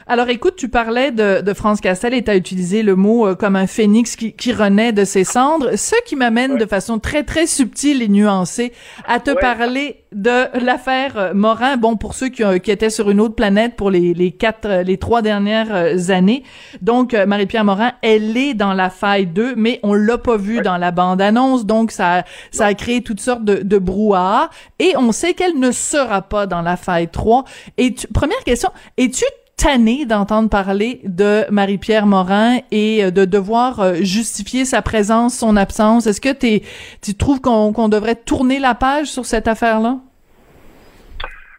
Alors 0.09 0.29
écoute, 0.29 0.55
tu 0.55 0.69
parlais 0.69 1.11
de, 1.11 1.41
de 1.41 1.53
France 1.53 1.81
Castel 1.81 2.15
et 2.15 2.23
tu 2.23 2.31
as 2.31 2.37
utilisé 2.37 2.85
le 2.85 2.95
mot 2.95 3.27
euh, 3.27 3.35
comme 3.35 3.57
un 3.57 3.67
phénix 3.67 4.15
qui, 4.15 4.35
qui 4.35 4.53
renaît 4.53 4.93
de 4.93 5.05
ses 5.05 5.25
cendres, 5.25 5.75
ce 5.77 5.97
qui 6.05 6.15
m'amène 6.15 6.53
Ouais. 6.53 6.59
de 6.59 6.67
façon 6.67 7.01
très 7.01 7.25
très 7.25 7.49
subtile 7.49 8.03
et 8.03 8.09
nuancée 8.09 8.73
à 9.09 9.19
te 9.19 9.31
Ouais. 9.31 9.37
parler 9.41 10.05
de 10.13 10.45
l'affaire 10.65 11.19
euh, 11.19 11.35
Morin. 11.35 11.77
Bon, 11.77 11.97
pour 11.97 12.15
ceux 12.15 12.29
qui, 12.29 12.45
ont- 12.45 12.57
qui 12.61 12.71
étaient 12.71 12.89
sur 12.89 13.11
une 13.11 13.21
autre 13.21 13.35
planète 13.35 13.75
pour 13.75 13.91
les, 13.91 14.15
les 14.15 14.31
quatre, 14.31 14.67
euh, 14.67 14.83
les 14.85 14.97
trois 14.97 15.23
dernières 15.23 15.75
euh, 15.75 15.97
années. 16.11 16.45
Donc 16.83 17.13
euh, 17.13 17.27
Marie-Pierre 17.27 17.65
Morin, 17.65 17.91
elle 18.03 18.37
est 18.37 18.55
dans 18.55 18.75
la 18.75 18.91
faille 18.91 19.27
2, 19.27 19.55
mais 19.57 19.81
on 19.83 19.93
l'a 19.93 20.19
pas 20.19 20.37
vue 20.37 20.61
dans 20.61 20.77
la 20.77 20.93
bande-annonce, 20.93 21.67
donc 21.67 21.91
ça, 21.91 22.23
ça 22.53 22.67
a 22.67 22.75
créé 22.75 23.03
toutes 23.03 23.21
sortes 23.21 23.45
de, 23.45 23.57
de 23.57 23.79
brouhaha. 23.79 24.51
Et 24.79 24.93
on 24.97 25.11
sait 25.11 25.35
qu'elle 25.35 25.59
ne 25.59 25.73
sera 25.73 26.16
pas 26.23 26.47
dans 26.47 26.63
la 26.63 26.77
faille 26.77 27.09
3. 27.09 27.45
Et 27.79 27.95
première 28.13 28.43
question, 28.45 28.71
es-tu 28.97 29.25
tanné 29.57 30.05
d'entendre 30.05 30.51
parler 30.51 31.01
de 31.05 31.45
Marie-Pierre 31.51 32.07
Morin 32.07 32.59
et 32.71 33.05
euh, 33.05 33.11
de 33.11 33.25
devoir 33.25 33.81
euh, 33.81 33.95
justifier 34.01 34.65
sa 34.65 34.83
présence, 34.83 35.39
son 35.39 35.57
absence? 35.57 36.07
Est-ce 36.07 36.21
que 36.21 36.61
tu 37.03 37.15
trouves 37.15 37.41
qu'on 37.41 37.89
devrait 37.89 38.17
tourner 38.17 38.59
la 38.59 38.75
page 38.75 39.07
sur 39.07 39.25
cette 39.25 39.49
affaire-là? 39.49 39.99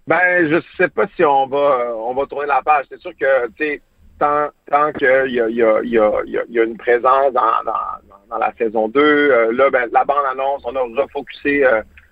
Ben, 0.06 0.50
je 0.50 0.62
sais 0.78 0.88
pas 0.88 1.06
si 1.16 1.26
on 1.26 1.48
va 1.48 1.94
on 1.98 2.14
va 2.14 2.26
tourner 2.28 2.48
la 2.48 2.62
page. 2.62 2.86
C'est 2.90 3.02
sûr 3.02 3.12
que, 3.20 3.50
tant, 4.20 4.48
tant 4.70 4.92
qu'il 4.94 5.34
y 5.34 5.42
a, 5.42 5.50
y, 5.50 5.62
a, 5.62 5.82
y, 5.84 5.98
a, 6.00 6.64
une 6.64 6.78
présence 6.78 7.34
dans, 7.34 7.72
dans, 8.30 8.38
la 8.38 8.54
saison 8.58 8.88
2, 8.88 9.00
euh, 9.02 9.52
là, 9.52 9.70
ben, 9.70 9.90
la 9.92 10.06
bande-annonce, 10.06 10.62
on 10.66 10.76
a 10.76 11.02
refocusé 11.02 11.66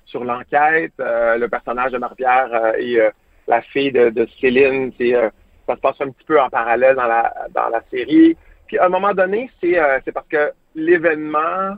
sur 0.06 0.24
l'enquête. 0.24 0.94
Euh, 1.00 1.38
le 1.38 1.48
personnage 1.48 1.91
de 1.91 1.98
Marie-Pierre 1.98 2.50
euh, 2.54 2.74
et 2.78 3.00
euh, 3.00 3.10
la 3.48 3.62
fille 3.62 3.91
de, 3.91 4.28
Céline, 4.39 4.91
c'est 4.98 5.15
euh, 5.15 5.30
ça 5.68 5.76
se 5.76 5.82
passe 5.82 6.00
un 6.02 6.10
petit 6.12 6.26
peu 6.26 6.39
en 6.39 6.50
parallèle 6.50 6.96
dans 6.96 7.08
la, 7.08 7.34
dans 7.54 7.70
la 7.70 7.82
série. 7.91 8.38
Puis 8.68 8.78
à 8.78 8.86
un 8.86 8.89
moment 8.89 9.13
donné, 9.13 9.50
c'est 9.62 9.80
c'est 10.04 10.12
parce 10.12 10.28
que 10.28 10.52
l'événement 10.74 11.78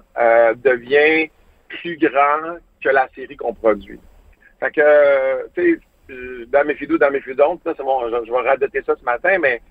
devient 0.64 1.30
plus 1.68 1.98
grand 1.98 2.58
que 2.82 2.90
la 2.90 3.08
série 3.14 3.36
qu'on 3.36 3.54
produit. 3.54 4.00
Fait 4.60 4.72
que, 4.72 5.50
tu 5.54 5.82
sais, 6.10 6.46
dans 6.48 6.66
mes 6.66 6.76
fidous, 6.76 6.98
dans 6.98 7.12
mes 7.12 7.20
fidons, 7.22 7.60
c'est 7.66 7.78
bon, 7.78 8.10
je, 8.10 8.32
vais 8.32 8.50
radoter 8.50 8.82
ça 8.84 8.96
ce 8.98 9.04
matin, 9.04 9.38
mais 9.40 9.62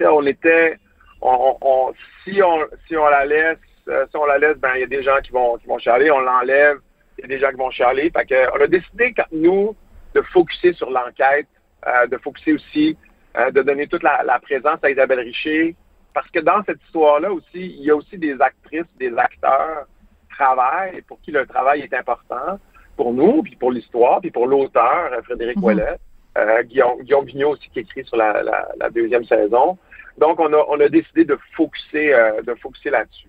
on 0.00 0.26
était, 0.26 0.78
on, 1.20 1.56
on- 1.60 1.92
si 2.24 2.42
on 2.42 2.60
si 2.86 2.96
on 2.96 3.06
la 3.08 3.24
laisse, 3.24 3.58
si 3.86 4.16
on 4.16 4.24
la 4.24 4.38
laisse, 4.38 4.56
ben 4.56 4.70
il 4.76 4.80
y 4.80 4.84
a 4.84 4.86
des 4.86 5.02
gens 5.02 5.18
qui 5.22 5.32
vont 5.32 5.56
qui 5.58 5.66
vont 5.66 5.78
chialer, 5.78 6.10
on 6.10 6.20
l'enlève, 6.20 6.78
il 7.24 7.30
y 7.30 7.34
a 7.34 7.36
des 7.36 7.40
gens 7.40 7.50
qui 7.50 7.56
vont 7.56 7.70
chialer. 7.70 8.10
Fait 8.10 8.26
que, 8.26 8.50
on 8.58 8.60
a 8.62 8.66
décidé 8.66 9.12
quand 9.14 9.26
nous 9.32 9.76
de 10.14 10.20
focuser 10.22 10.72
sur 10.74 10.90
l'enquête, 10.90 11.46
euh, 11.86 12.06
de 12.06 12.16
focuser 12.18 12.52
aussi, 12.54 12.96
euh, 13.36 13.50
de 13.50 13.62
donner 13.62 13.86
toute 13.86 14.02
la, 14.02 14.22
la 14.24 14.38
présence 14.40 14.78
à 14.82 14.90
Isabelle 14.90 15.20
Richer, 15.20 15.74
parce 16.14 16.28
que 16.30 16.40
dans 16.40 16.62
cette 16.64 16.82
histoire-là 16.86 17.32
aussi, 17.32 17.46
il 17.54 17.84
y 17.84 17.90
a 17.90 17.96
aussi 17.96 18.18
des 18.18 18.38
actrices, 18.40 18.84
des 18.98 19.16
acteurs 19.16 19.86
qui 20.28 20.36
travaillent, 20.36 21.00
pour 21.02 21.20
qui 21.22 21.30
le 21.30 21.46
travail 21.46 21.80
est 21.80 21.94
important, 21.94 22.58
pour 22.96 23.12
nous, 23.14 23.42
puis 23.42 23.56
pour 23.56 23.72
l'histoire, 23.72 24.20
puis 24.20 24.30
pour 24.30 24.46
l'auteur, 24.46 25.10
euh, 25.12 25.22
Frédéric 25.22 25.56
Mhm. 25.56 25.64
Ouellet, 25.64 25.96
euh, 26.38 26.62
Guillaume, 26.64 27.00
Guillaume 27.02 27.24
Vigneault 27.24 27.50
aussi 27.52 27.68
qui 27.70 27.80
écrit 27.80 28.04
sur 28.04 28.16
la, 28.16 28.42
la- 28.42 28.68
la 28.78 28.90
deuxième 28.90 29.24
saison. 29.24 29.78
Donc, 30.18 30.38
on 30.40 30.52
a, 30.52 30.64
on 30.68 30.78
a 30.80 30.88
décidé 30.90 31.24
de 31.24 31.38
focuser, 31.56 32.14
de 32.46 32.54
focuser 32.56 32.90
là-dessus. 32.90 33.28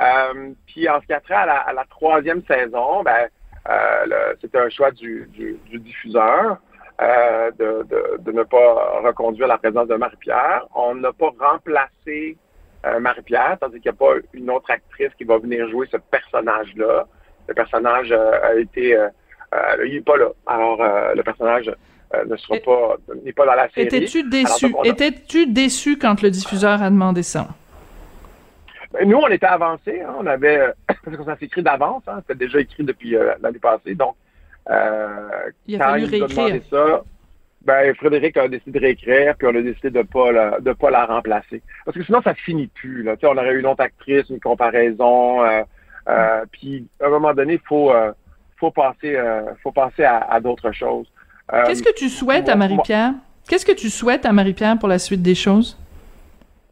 Euh, 0.00 0.52
puis 0.66 0.88
en 0.88 1.00
ce 1.00 1.06
qui 1.06 1.12
a 1.12 1.20
trait 1.20 1.34
à 1.34 1.46
la, 1.46 1.58
à 1.58 1.72
la 1.72 1.84
troisième 1.84 2.42
saison, 2.46 3.02
ben, 3.02 3.28
euh, 3.68 4.34
c'était 4.40 4.58
un 4.58 4.68
choix 4.68 4.90
du, 4.90 5.28
du, 5.32 5.58
du 5.70 5.78
diffuseur 5.78 6.58
euh, 7.00 7.50
de, 7.58 7.86
de, 7.90 8.18
de 8.18 8.32
ne 8.32 8.42
pas 8.42 9.00
reconduire 9.02 9.48
la 9.48 9.58
présence 9.58 9.88
de 9.88 9.94
Marie-Pierre. 9.94 10.66
On 10.74 10.94
n'a 10.94 11.12
pas 11.12 11.30
remplacé 11.38 12.36
euh, 12.84 13.00
Marie-Pierre, 13.00 13.56
tandis 13.60 13.80
qu'il 13.80 13.90
n'y 13.90 13.96
a 13.96 13.98
pas 13.98 14.14
une 14.32 14.50
autre 14.50 14.70
actrice 14.70 15.12
qui 15.16 15.24
va 15.24 15.38
venir 15.38 15.68
jouer 15.68 15.88
ce 15.90 15.96
personnage-là. 15.96 17.06
Le 17.48 17.54
personnage 17.54 18.12
euh, 18.12 18.32
a 18.42 18.54
été... 18.54 18.98
il 19.86 19.94
n'est 19.94 20.00
pas 20.02 20.16
là. 20.18 20.28
Alors, 20.46 20.82
euh, 20.82 21.14
le 21.14 21.22
personnage 21.22 21.72
ne 22.26 22.36
sera 22.36 22.58
pas 22.58 22.96
n'est 23.24 23.32
pas 23.32 23.46
dans 23.46 23.54
la 23.54 23.68
série. 23.70 23.86
Étais-tu 23.86 24.22
déçu? 24.28 24.74
Étais-tu 24.84 25.46
déçu 25.46 25.98
quand 25.98 26.22
le 26.22 26.30
diffuseur 26.30 26.82
a 26.82 26.90
demandé 26.90 27.22
ça? 27.22 27.48
Nous, 29.04 29.16
on 29.16 29.28
était 29.28 29.46
avancés. 29.46 30.00
hein. 30.02 30.14
On 30.18 30.26
avait, 30.26 30.58
euh, 30.58 30.72
parce 31.04 31.16
que 31.16 31.24
ça 31.24 31.36
s'écrit 31.38 31.62
d'avance. 31.62 32.02
Hein. 32.06 32.20
C'était 32.26 32.44
déjà 32.46 32.60
écrit 32.60 32.84
depuis 32.84 33.16
euh, 33.16 33.34
l'année 33.42 33.58
passée. 33.58 33.94
Donc, 33.94 34.14
euh, 34.70 35.28
Il 35.66 35.76
a 35.76 35.78
quand 35.78 35.90
fallu 35.92 36.04
il 36.04 36.08
nous 36.08 36.14
a 36.24 36.26
réécrire. 36.26 36.44
demandé 36.46 36.62
ça, 36.70 37.02
ben, 37.62 37.94
Frédéric 37.96 38.36
a 38.36 38.48
décidé 38.48 38.78
de 38.78 38.84
réécrire, 38.84 39.34
puis 39.36 39.48
on 39.48 39.56
a 39.56 39.60
décidé 39.60 39.90
de 39.90 40.02
pas 40.02 40.30
la, 40.32 40.60
de 40.60 40.72
pas 40.72 40.90
la 40.90 41.04
remplacer. 41.06 41.62
Parce 41.84 41.96
que 41.96 42.04
sinon, 42.04 42.22
ça 42.22 42.34
finit 42.34 42.68
plus. 42.68 43.02
Là. 43.02 43.16
On 43.24 43.36
aurait 43.36 43.52
eu 43.54 43.60
une 43.60 43.66
autre 43.66 43.82
actrice, 43.82 44.28
une 44.30 44.40
comparaison. 44.40 45.42
Euh, 45.44 45.62
euh, 46.08 46.44
puis, 46.52 46.86
à 47.02 47.06
un 47.06 47.10
moment 47.10 47.34
donné, 47.34 47.54
il 47.54 47.60
faut, 47.66 47.90
euh, 47.92 48.12
faut 48.56 48.70
passer, 48.70 49.16
faut 49.62 49.72
passer 49.72 50.04
à, 50.04 50.18
à 50.18 50.40
d'autres 50.40 50.70
choses. 50.72 51.06
Qu'est-ce 51.66 51.82
que 51.82 51.92
tu 51.94 52.08
souhaites 52.08 52.48
à 52.48 52.56
Marie-Pierre? 52.56 53.12
Qu'est-ce 53.48 53.66
que 53.66 53.72
tu 53.72 53.90
souhaites 53.90 54.26
à 54.26 54.32
Marie-Pierre 54.32 54.76
pour 54.78 54.88
la 54.88 54.98
suite 54.98 55.22
des 55.22 55.34
choses? 55.36 55.76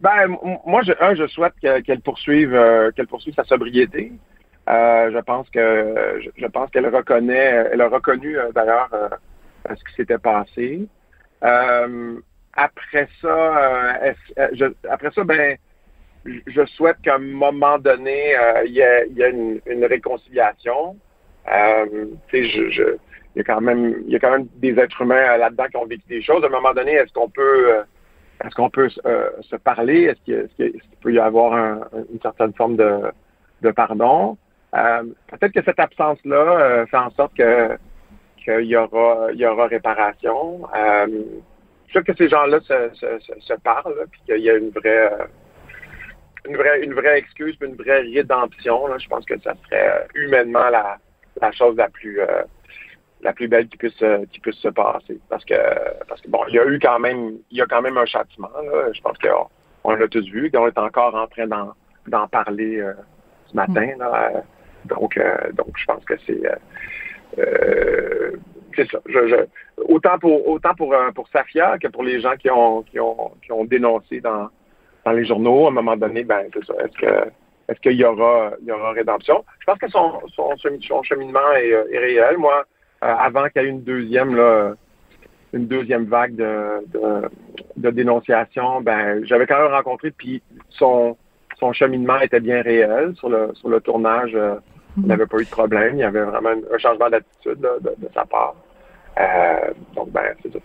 Ben, 0.04 0.36
moi, 0.66 0.82
je, 0.82 0.92
un, 1.00 1.14
je 1.14 1.26
souhaite 1.28 1.54
que- 1.62 1.80
qu'elle 1.80 2.02
poursuive, 2.02 2.54
euh, 2.54 2.90
qu'elle 2.90 3.06
poursuive 3.06 3.32
sa 3.34 3.44
sobriété. 3.44 4.12
Euh, 4.68 5.10
je 5.10 5.18
pense 5.20 5.48
que, 5.48 6.20
je, 6.36 6.46
pense 6.48 6.68
qu'elle 6.70 6.94
reconnaît, 6.94 7.68
elle 7.72 7.80
a 7.80 7.88
reconnu 7.88 8.36
euh, 8.38 8.52
d'ailleurs 8.52 8.90
ce 9.66 9.82
qui 9.82 9.94
s'était 9.96 10.18
passé. 10.18 10.86
Après 11.40 13.08
ça, 13.22 13.98
je- 14.52 14.74
après 14.90 15.10
ça, 15.10 15.24
ben, 15.24 15.56
je- 16.26 16.66
souhaite 16.66 16.98
qu'à 17.02 17.14
un 17.14 17.18
moment 17.18 17.78
donné, 17.78 18.34
il 18.66 18.72
y 18.72 18.80
ait, 18.80 19.08
y 19.08 19.22
ait 19.22 19.30
une, 19.30 19.84
réconciliation. 19.86 20.96
Il 21.50 22.18
y 23.36 23.40
a 23.40 23.44
quand 23.44 23.60
même, 23.62 24.02
il 24.06 24.12
y 24.12 24.16
a 24.16 24.18
quand 24.18 24.32
même 24.32 24.48
des 24.56 24.78
êtres 24.78 25.00
humains 25.00 25.38
là-dedans 25.38 25.66
qui 25.70 25.76
ont 25.78 25.86
vécu 25.86 26.04
des 26.08 26.22
choses. 26.22 26.44
À 26.44 26.48
un 26.48 26.50
moment 26.50 26.74
donné, 26.74 26.92
est-ce 26.92 27.12
qu'on 27.14 27.30
peut 27.30 27.84
est-ce 28.42 28.54
qu'on 28.54 28.70
peut 28.70 28.88
euh, 29.06 29.30
se 29.42 29.56
parler? 29.56 30.04
Est-ce 30.04 30.20
qu'il, 30.24 30.80
peut 31.00 31.12
y 31.12 31.18
avoir 31.18 31.54
un- 31.54 31.80
une 32.12 32.20
certaine 32.20 32.52
forme 32.54 32.76
de, 32.76 33.70
pardon? 33.72 34.36
Euh, 34.74 35.04
peut-être 35.28 35.52
que 35.52 35.62
cette 35.64 35.78
absence-là 35.78 36.36
euh, 36.36 36.86
fait 36.86 36.96
en 36.96 37.10
sorte 37.10 37.34
que 37.36 37.76
qu'il 38.36 38.66
y 38.66 38.76
aura, 38.76 39.28
il 39.32 39.38
y 39.38 39.46
aura 39.46 39.66
réparation. 39.68 40.62
Je 40.76 41.92
souhaite 41.92 42.04
que 42.04 42.16
ces 42.16 42.28
gens-là 42.28 42.60
se, 42.60 42.90
se, 42.94 43.40
se, 43.40 43.54
parlent, 43.54 44.06
puis 44.10 44.20
qu'il 44.26 44.38
y 44.44 44.50
a 44.50 44.54
une 44.56 44.68
vraie, 44.70 45.10
une 46.46 46.56
vraie, 46.56 46.82
une 46.82 46.92
vraie 46.92 47.18
excuse, 47.18 47.56
une 47.62 47.76
vraie 47.76 48.00
rédemption. 48.00 48.98
Je 48.98 49.08
pense 49.08 49.24
que 49.24 49.38
ça 49.40 49.54
serait 49.64 50.06
humainement 50.14 50.68
la, 50.68 50.98
chose 51.52 51.76
la 51.76 51.88
plus, 51.88 52.20
la 53.24 53.32
plus 53.32 53.48
belle 53.48 53.68
qui 53.68 53.76
puisse 53.76 54.04
qui 54.30 54.40
puisse 54.40 54.56
se 54.56 54.68
passer. 54.68 55.18
Parce 55.28 55.44
que 55.44 55.54
parce 56.08 56.20
que 56.20 56.28
bon, 56.28 56.40
il 56.48 56.54
y 56.54 56.58
a 56.58 56.66
eu 56.66 56.78
quand 56.78 56.98
même 56.98 57.38
il 57.50 57.58
y 57.58 57.62
a 57.62 57.66
quand 57.66 57.82
même 57.82 57.98
un 57.98 58.06
châtiment. 58.06 58.50
Là. 58.62 58.92
Je 58.92 59.00
pense 59.00 59.18
qu'on 59.18 59.48
on 59.84 59.94
l'a 59.94 60.06
tous 60.08 60.26
vu, 60.28 60.50
qu'on 60.50 60.68
est 60.68 60.78
encore 60.78 61.14
en 61.14 61.26
train 61.26 61.46
d'en 61.46 61.72
d'en 62.06 62.28
parler 62.28 62.80
euh, 62.80 62.92
ce 63.46 63.56
matin. 63.56 63.88
Donc 64.84 65.18
donc 65.54 65.76
je 65.76 65.84
pense 65.86 66.04
que 66.04 66.14
c'est 66.26 66.42
c'est 68.76 68.90
ça. 68.90 68.98
Autant 69.88 70.18
pour 70.18 70.46
autant 70.48 70.74
pour 70.74 70.94
pour 71.14 71.28
Safia 71.28 71.78
que 71.78 71.88
pour 71.88 72.04
les 72.04 72.20
gens 72.20 72.36
qui 72.36 72.50
ont 72.50 72.82
qui 72.82 73.00
ont 73.00 73.32
qui 73.42 73.50
ont 73.52 73.64
dénoncé 73.64 74.20
dans 74.20 74.50
dans 75.04 75.12
les 75.12 75.24
journaux 75.24 75.66
à 75.66 75.68
un 75.68 75.72
moment 75.72 75.96
donné, 75.96 76.24
ben 76.24 76.46
c'est 76.52 76.64
ça. 76.64 76.74
Est-ce 76.84 76.98
que 76.98 77.30
est-ce 77.68 77.80
qu'il 77.80 77.92
y 77.92 78.04
aura, 78.04 78.52
il 78.60 78.68
y 78.68 78.72
aura 78.72 78.92
rédemption? 78.92 79.44
Je 79.60 79.64
pense 79.64 79.78
que 79.78 79.88
son, 79.88 80.20
son, 80.28 81.02
cheminement 81.02 81.52
est, 81.56 81.70
est, 81.70 81.98
réel. 81.98 82.36
Moi, 82.36 82.52
euh, 82.60 82.62
avant 83.04 83.48
qu'il 83.48 83.62
y 83.62 83.64
ait 83.66 83.68
une 83.68 83.82
deuxième, 83.82 84.34
là, 84.34 84.74
une 85.52 85.66
deuxième 85.66 86.04
vague 86.04 86.34
de, 86.34 86.84
de, 86.92 87.28
de 87.76 87.90
dénonciation, 87.90 88.80
ben, 88.80 89.24
j'avais 89.24 89.46
quand 89.46 89.60
même 89.62 89.72
rencontré, 89.72 90.10
puis 90.10 90.42
son, 90.70 91.16
son 91.58 91.72
cheminement 91.72 92.20
était 92.20 92.40
bien 92.40 92.62
réel 92.62 93.14
sur 93.16 93.28
le, 93.28 93.50
sur 93.54 93.68
le 93.68 93.80
tournage. 93.80 94.32
Euh, 94.34 94.56
il 94.96 95.06
n'avait 95.06 95.26
pas 95.26 95.38
eu 95.38 95.44
de 95.44 95.50
problème. 95.50 95.96
Il 95.96 96.00
y 96.00 96.04
avait 96.04 96.22
vraiment 96.22 96.50
un 96.50 96.78
changement 96.78 97.10
d'attitude 97.10 97.58
de, 97.60 97.80
de, 97.80 97.94
de, 97.98 98.08
sa 98.14 98.24
part. 98.24 98.54
Euh, 99.18 99.72
donc, 99.94 100.10
ben, 100.10 100.34
c'est 100.42 100.52
ça. 100.52 100.58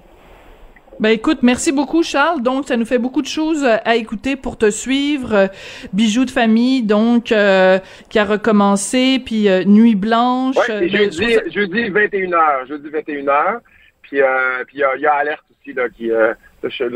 Ben 1.00 1.12
écoute, 1.12 1.40
merci 1.44 1.72
beaucoup 1.72 2.04
Charles. 2.04 2.42
Donc 2.42 2.68
ça 2.68 2.76
nous 2.76 2.86
fait 2.86 2.98
beaucoup 2.98 3.22
de 3.22 3.28
choses 3.28 3.64
à 3.64 3.96
écouter 3.96 4.36
pour 4.36 4.58
te 4.58 4.70
suivre. 4.70 5.50
Bijoux 5.94 6.26
de 6.26 6.30
famille 6.30 6.84
donc 6.84 7.32
euh, 7.32 7.80
qui 8.10 8.20
a 8.20 8.26
recommencé 8.26 9.22
puis 9.26 9.48
euh, 9.48 9.64
Nuit 9.64 9.96
blanche. 9.96 10.58
Ouais, 10.58 10.90
ben, 10.90 10.90
jeudi, 10.90 11.34
ça... 11.36 11.50
jeudi 11.50 11.84
21h, 11.90 12.68
jeudi 12.68 12.90
21h. 12.90 13.60
Puis 14.02 14.22
euh, 14.22 14.66
puis 14.68 14.80
il 14.80 15.00
y, 15.00 15.02
y, 15.02 15.06
a 15.06 15.14
alerte 15.14 15.44
aussi 15.50 15.74
là 15.74 15.88
qui 15.88 16.08
là, 16.08 16.36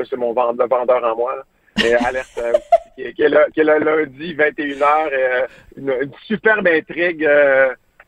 c'est 0.10 0.18
mon 0.18 0.34
vendeur, 0.34 0.68
vendeur 0.68 1.02
en 1.02 1.16
moi. 1.16 1.36
Là. 1.38 1.88
Et 1.88 1.94
alerte 1.94 2.42
qui, 2.96 3.04
est, 3.04 3.14
qui, 3.14 3.22
est 3.22 3.30
le, 3.30 3.52
qui, 3.54 3.62
est 3.62 3.64
lundi 3.64 4.36
21h 4.36 5.48
une, 5.78 5.94
une, 6.02 6.12
superbe 6.28 6.68
intrigue 6.68 7.26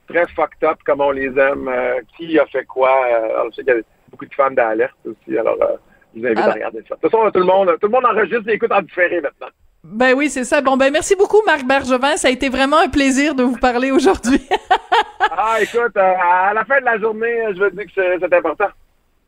très 0.10 0.28
fucked 0.36 0.62
up 0.64 0.80
comme 0.86 1.00
on 1.00 1.12
les 1.12 1.32
aime. 1.40 1.72
qui 2.18 2.38
a 2.38 2.46
fait 2.48 2.66
quoi 2.66 3.06
alors, 3.06 3.48
je 3.52 3.64
sais 3.64 3.86
beaucoup 4.16 4.26
de 4.26 4.34
fans 4.34 4.52
d'alerte 4.52 4.96
aussi. 5.06 5.38
Alors, 5.38 5.58
euh, 5.62 5.76
je 6.16 6.22
vous 6.22 6.26
invite 6.26 6.38
alors, 6.38 6.52
à 6.52 6.54
regarder 6.54 6.84
ça. 6.88 6.96
De 6.96 7.02
toute 7.02 7.12
façon, 7.12 7.30
tout 7.32 7.40
le 7.40 7.46
monde, 7.46 7.70
tout 7.80 7.88
le 7.88 7.92
monde 7.92 8.06
enregistre 8.06 8.48
et 8.48 8.54
écoute 8.54 8.72
en 8.72 8.82
différé 8.82 9.20
maintenant. 9.22 9.48
Ben 9.84 10.14
oui, 10.16 10.30
c'est 10.30 10.46
ça. 10.46 10.62
Bon, 10.62 10.78
ben 10.78 10.92
merci 10.92 11.16
beaucoup, 11.16 11.42
Marc 11.46 11.66
Bergevin. 11.66 12.18
Ça 12.18 12.30
a 12.30 12.32
été 12.32 12.50
vraiment 12.50 12.80
un 12.80 12.90
plaisir 12.90 13.36
de 13.36 13.44
vous 13.44 13.58
parler 13.58 13.92
aujourd'hui. 13.92 14.42
ah, 15.20 15.58
écoute, 15.62 15.96
euh, 15.96 16.14
à 16.22 16.54
la 16.54 16.66
fin 16.66 16.80
de 16.80 16.86
la 16.86 16.98
journée, 16.98 17.54
je 17.54 17.60
veux 17.60 17.72
dire 17.72 17.86
que 17.86 17.92
c'est 17.96 18.34
important. 18.34 18.68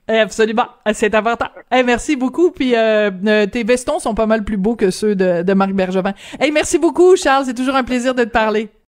Absolument, 0.08 0.68
c'est 0.94 1.14
important. 1.14 1.48
Hey, 1.70 1.84
merci 1.84 2.16
beaucoup. 2.16 2.52
Puis 2.52 2.74
euh, 2.76 3.46
tes 3.48 3.64
vestons 3.64 4.00
sont 4.00 4.16
pas 4.16 4.26
mal 4.26 4.46
plus 4.46 4.56
beaux 4.56 4.76
que 4.76 4.90
ceux 4.90 5.16
de, 5.16 5.44
de 5.44 5.54
Marc 5.54 5.72
Bergevin. 5.74 6.14
Hey, 6.40 6.52
merci 6.52 6.80
beaucoup, 6.80 7.16
Charles. 7.18 7.46
C'est 7.46 7.54
toujours 7.54 7.76
un 7.76 7.84
plaisir 7.84 8.16
de 8.16 8.24
te 8.24 8.30
parler. 8.30 8.70